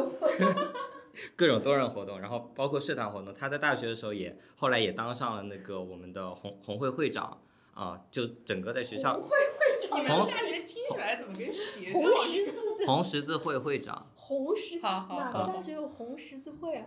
[1.35, 3.33] 各种多人活动，然后包括社团活动。
[3.33, 7.39] 他在大学的时候也后来也当上了那个我们的红红会会长
[7.75, 16.87] 啊、就整个在学校红会会长你们大学听起来怎么跟邪红十字红十字会会长红十好好哪好个大学有红十字会啊？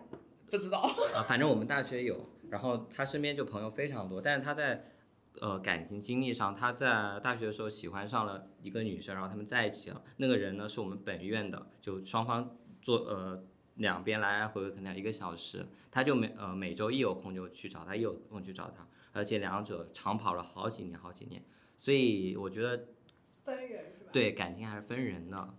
[0.50, 0.80] 不知道？
[1.16, 2.30] 啊，反正我们大学有。
[2.52, 4.86] 然后他身边就朋友非常多，但是他在
[5.42, 10.02] 呃感情经历上，他在大学的时候喜欢上了一个女生，然后他们在一起了。
[10.18, 13.44] 那个人呢是我们本院的，就双方做呃
[13.78, 21.42] 两边来来回回可能要一个小时，他就每呃每周一有空就去找他，一有空去找他，而且两者长跑了好几年好几年，
[21.78, 22.90] 所以我觉得
[23.46, 25.56] 分人是吧？，对感情还是分人的，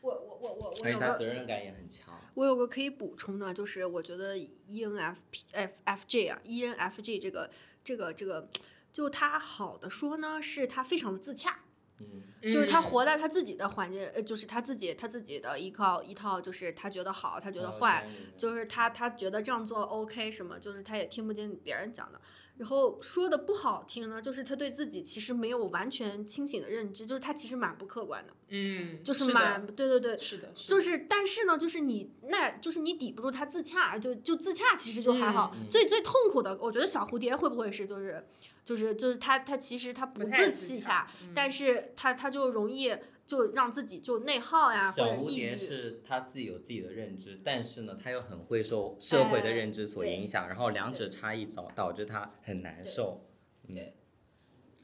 [0.00, 2.18] 我我我我我而且他有个责任感也很强。
[2.32, 7.50] 我有个可以补充的，就是我觉得 E ENFP F FJ 啊，ENFJ 这个
[7.84, 8.48] 这个这个，
[8.90, 11.58] 就他好的说呢，是他非常的自洽，
[11.98, 22.20] 嗯，就是他活在他自己的环境，呃，就是他自己他自己的依靠一套，就是他觉得好，他觉得坏，就是他他觉得这样做 OK 什么，就是他也听不进别人讲的。
[22.58, 30.68] 然后说的不好听呢，就是他对自己其实没有完全清醒的认知，就是他其实蛮不客观的，嗯，就是的蛮对对对，是的，是的。
[30.68, 35.54] 就是，但是呢，就是你那，就是你抵不住他自洽，就就自洽，其实就还好。
[35.70, 38.26] 最最痛苦的，我觉得小蝴蝶会不会是就是
[38.64, 42.92] 就是就是他他其实他不自洽，但是他他就容易
[43.28, 45.56] 就让自己就内耗呀，或小蝴蝶者抑郁。
[45.56, 53.26] 是他自己有自己的认知，但是呢，他又很会受社会的认知所影响，然后两者差异导导致他很难受。
[53.68, 53.94] 嗯对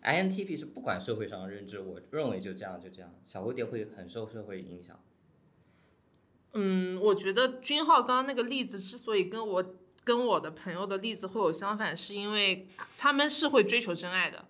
[0.02, 3.14] ，INTP 是不管社会上的认知，我认为就这样就这样。
[3.24, 5.02] 小蝴蝶会很受社会影响。
[6.52, 9.74] 嗯，我觉得君浩刚刚那个例子之所以跟我
[10.04, 12.68] 跟我的朋友的例子会有相反，是因为
[12.98, 14.44] 他们是会追求真爱的，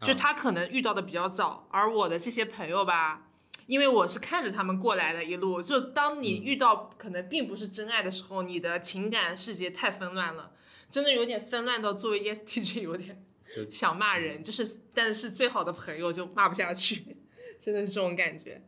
[0.00, 3.28] 就嗯他可能遇到的比较早，而我的这些朋友吧。
[3.66, 10.52] 因为我是看着他们过来的一路，就当你遇到可能并不是真爱的时候，你的情感世界太纷乱了，
[10.90, 13.24] 真的有点纷乱到作为 E ESTJ 有点
[13.70, 17.16] 想骂人，就是但是最好的朋友就骂不下去，
[17.60, 18.62] 真的是这种感觉。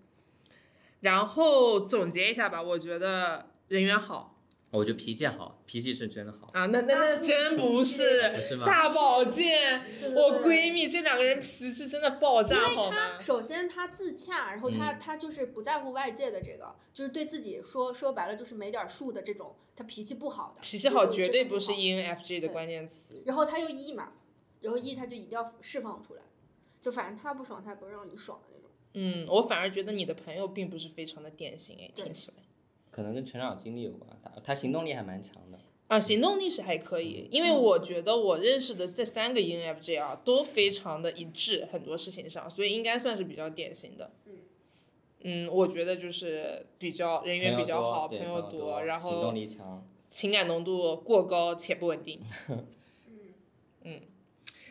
[1.00, 4.35] 然后总结一下吧，我觉得人缘好
[4.70, 6.50] 我觉得脾气好，脾气是真的好。
[6.52, 13.18] 啊，那那那真不是不是吗大保健，对对我闺蜜这两个人脾气真的爆炸，好吗？
[13.18, 23.22] 首先她自洽，然后他、嗯他就是不在乎外界的这个，就是对自己说说白了就是没点数的这种，他脾气不好的，脾气好绝对不是真的好 ENFJ 的关键词。
[23.24, 24.12] 然后他又 E 嘛，
[24.60, 26.22] 然后 E 他就一定要释放出来，
[26.80, 28.70] 就反正他不爽，他也不会让你爽的那种。
[28.94, 32.36] 嗯，我反而觉得你的朋友并不是非常的典型，诶，听起来。
[32.96, 35.58] 可能跟成长经历有关，他他行动力还蛮强的。
[35.88, 44.10] 啊，行动力是还可以，因为我觉得我认识的这三个 ENFJ 啊，都非常的一致，很多事情上，所以应该算是比较典型的。
[44.24, 44.32] 嗯
[45.24, 49.86] 嗯，我觉得就是比较人缘比较好，对朋友多，然后行动后力强。
[50.08, 52.22] 情感浓度过高且不稳定。
[53.84, 54.00] 嗯，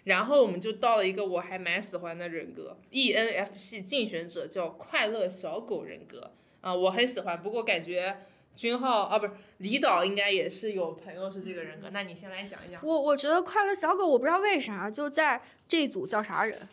[0.05, 6.31] 然后我们就到了一个我还蛮喜欢的人格，ENFP 竞选者叫快乐小狗人格
[6.65, 8.17] 啊，我很喜欢，不过感觉
[8.55, 12.81] 君浩啊不是李导应该也是有朋友是这个人格，那你先来讲一讲。
[12.83, 16.67] 我我觉得快乐小狗，我不知道为啥就在这组叫啥人？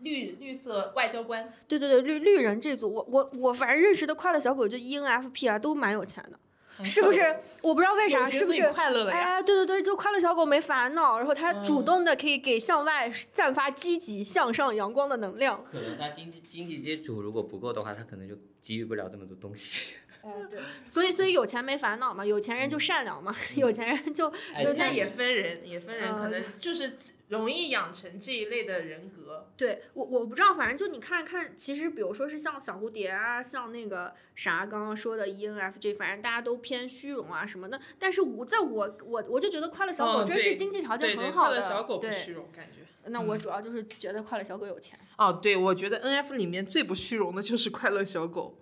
[0.00, 6.36] 绿绿色外交官，对对对，绿绿人这组，我我我反正认识的快乐小狗就 E ENFP 啊，都蛮有钱的，
[6.82, 7.36] 是不是？
[7.62, 8.70] 我不知道为啥，是不是？
[8.70, 9.18] 快乐了呀？
[9.36, 15.62] 哎，对对对，就快乐小狗没烦恼，然后它嗯主动的可以给向外散发积极向上阳光的能量。
[15.70, 19.94] 可能他经济经济基础如果不够的话，他可能就给予不了这么多东西。
[20.22, 26.96] 哎，对，所以所以有钱没烦恼嘛，有钱人就善良嘛，有钱人就那那也分人，也分人，嗯可能就是
[27.30, 29.48] 容易养成这一类的人格。
[29.56, 37.80] 对我我不知道，反正就你看看，其实比如说是像小蝴蝶啊，像那个啥刚刚说的 E ENFJ，反正大家都偏虚荣啊什么的。
[37.98, 42.10] 但是我在我我我就觉得快乐小狗真是经济条对对，件很好的，快乐小狗不。
[42.10, 42.80] 虚荣，感觉。
[43.10, 44.98] 那我主要就是觉得快乐小狗有钱。
[45.16, 48.58] 哦，对，我觉得 N F 里面最不虚荣的就是快乐小狗。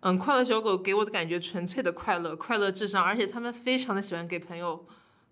[0.00, 4.84] 嗯，快乐小狗给我的感觉纯粹的快乐，快乐至上，而且他们非常的喜欢给朋友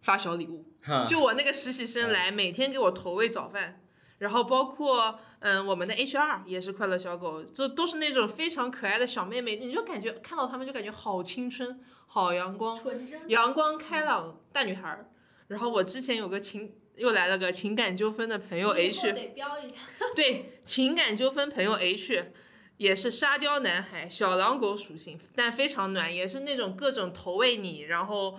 [0.04, 0.64] 发小礼物。
[1.08, 3.80] 就我那个实习生来，每天给我投喂早饭，
[4.18, 13.28] 然后包括嗯我们的 HR 也是快乐小狗，就都是那种非常可爱的小妹妹，你就感觉看到她们就感觉好青春、好阳光、纯真。
[13.30, 15.10] 阳光开朗大女孩儿。
[15.48, 19.76] 然后我之前有个情又来了个情感纠纷的朋友 H，得标一下。
[20.14, 22.32] 对，情感纠纷朋友 H，
[22.76, 28.38] 也是沙雕男孩，小狼狗属性，但非常暖，也是那种各种投喂你，然后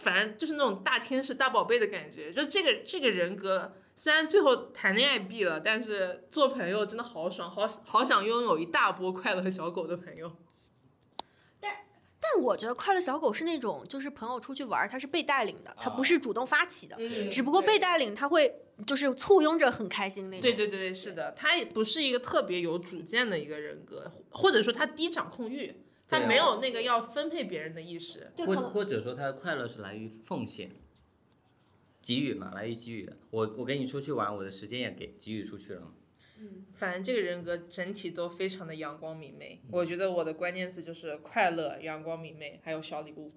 [0.00, 2.32] 反正就是那种大天使、大宝贝的感觉。
[2.32, 10.32] 就这个这个人格，虽然最后谈恋爱毙了，但是做朋友真的好爽，好好想拥有一大波快乐小狗的朋友。
[11.60, 11.72] 但
[12.20, 20.42] 但我觉得快乐小狗是那种，就是朋友出去玩儿，他是被带领的，他不是主动发起的，嗯只不过被带领，他会就是簇拥着很开心那种。
[20.42, 25.81] 对对对对，是的，他也不是一个特别有主见的一个人格，或者说他低掌控欲，
[26.12, 28.30] 他没有那个要分配别人的意识。
[28.36, 30.70] 或或者说他的快乐是来于奉献，
[32.00, 33.10] 给予嘛，来于给予。
[33.30, 35.92] 我我跟你出去玩，我的时间也给给予出去了
[36.38, 36.66] 嗯。
[36.74, 39.60] 反正这个人格整体都非常的阳光明媚。
[39.70, 43.32] 我觉得我的关键词就是快乐、阳光明媚，还有小礼物。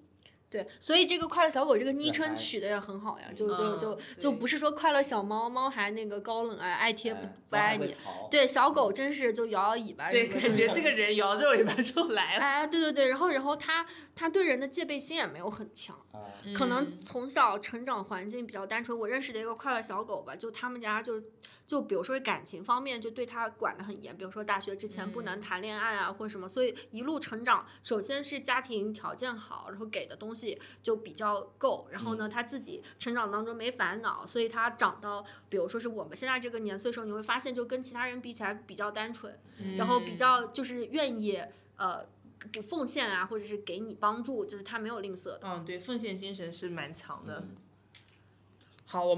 [0.56, 7.94] 对，所以这个快乐小狗这个昵称取的也很好呀，就就嗯就就不是说快乐小猫，猫还那个高冷啊，爱贴不哎不爱你。。
[8.30, 12.40] 对，小狗真是就摇摇尾巴，对，感觉这个人摇着尾巴就来了。
[12.40, 13.84] 哎，对对对，然后然后它
[14.14, 18.96] 它对人的戒备心也没有很强，啊可能嗯从小成长环境比较单纯。
[18.96, 21.20] 我认识的一个快乐小狗吧，就他们家就
[21.66, 39.36] 就比如说感情方面就对他管得很严，比如说大学之前不能谈恋爱啊或者什么，所以一路成长，首先是家庭条件好，然后给的东西就比较够，然后呢他自己成长当中没烦恼，所以他长到比如说是我们现在这个年岁的时候，你会发现就跟其他人比起来比较单纯，
[39.76, 41.42] 然后比嗯较就是愿意
[41.76, 42.06] 呃。
[42.52, 45.40] 给奉献啊，或者是给你帮助，就是他没有吝啬的。
[45.42, 47.40] 嗯，对，奉献精神是蛮强的。
[47.40, 47.56] 嗯
[48.88, 49.14] 好，我。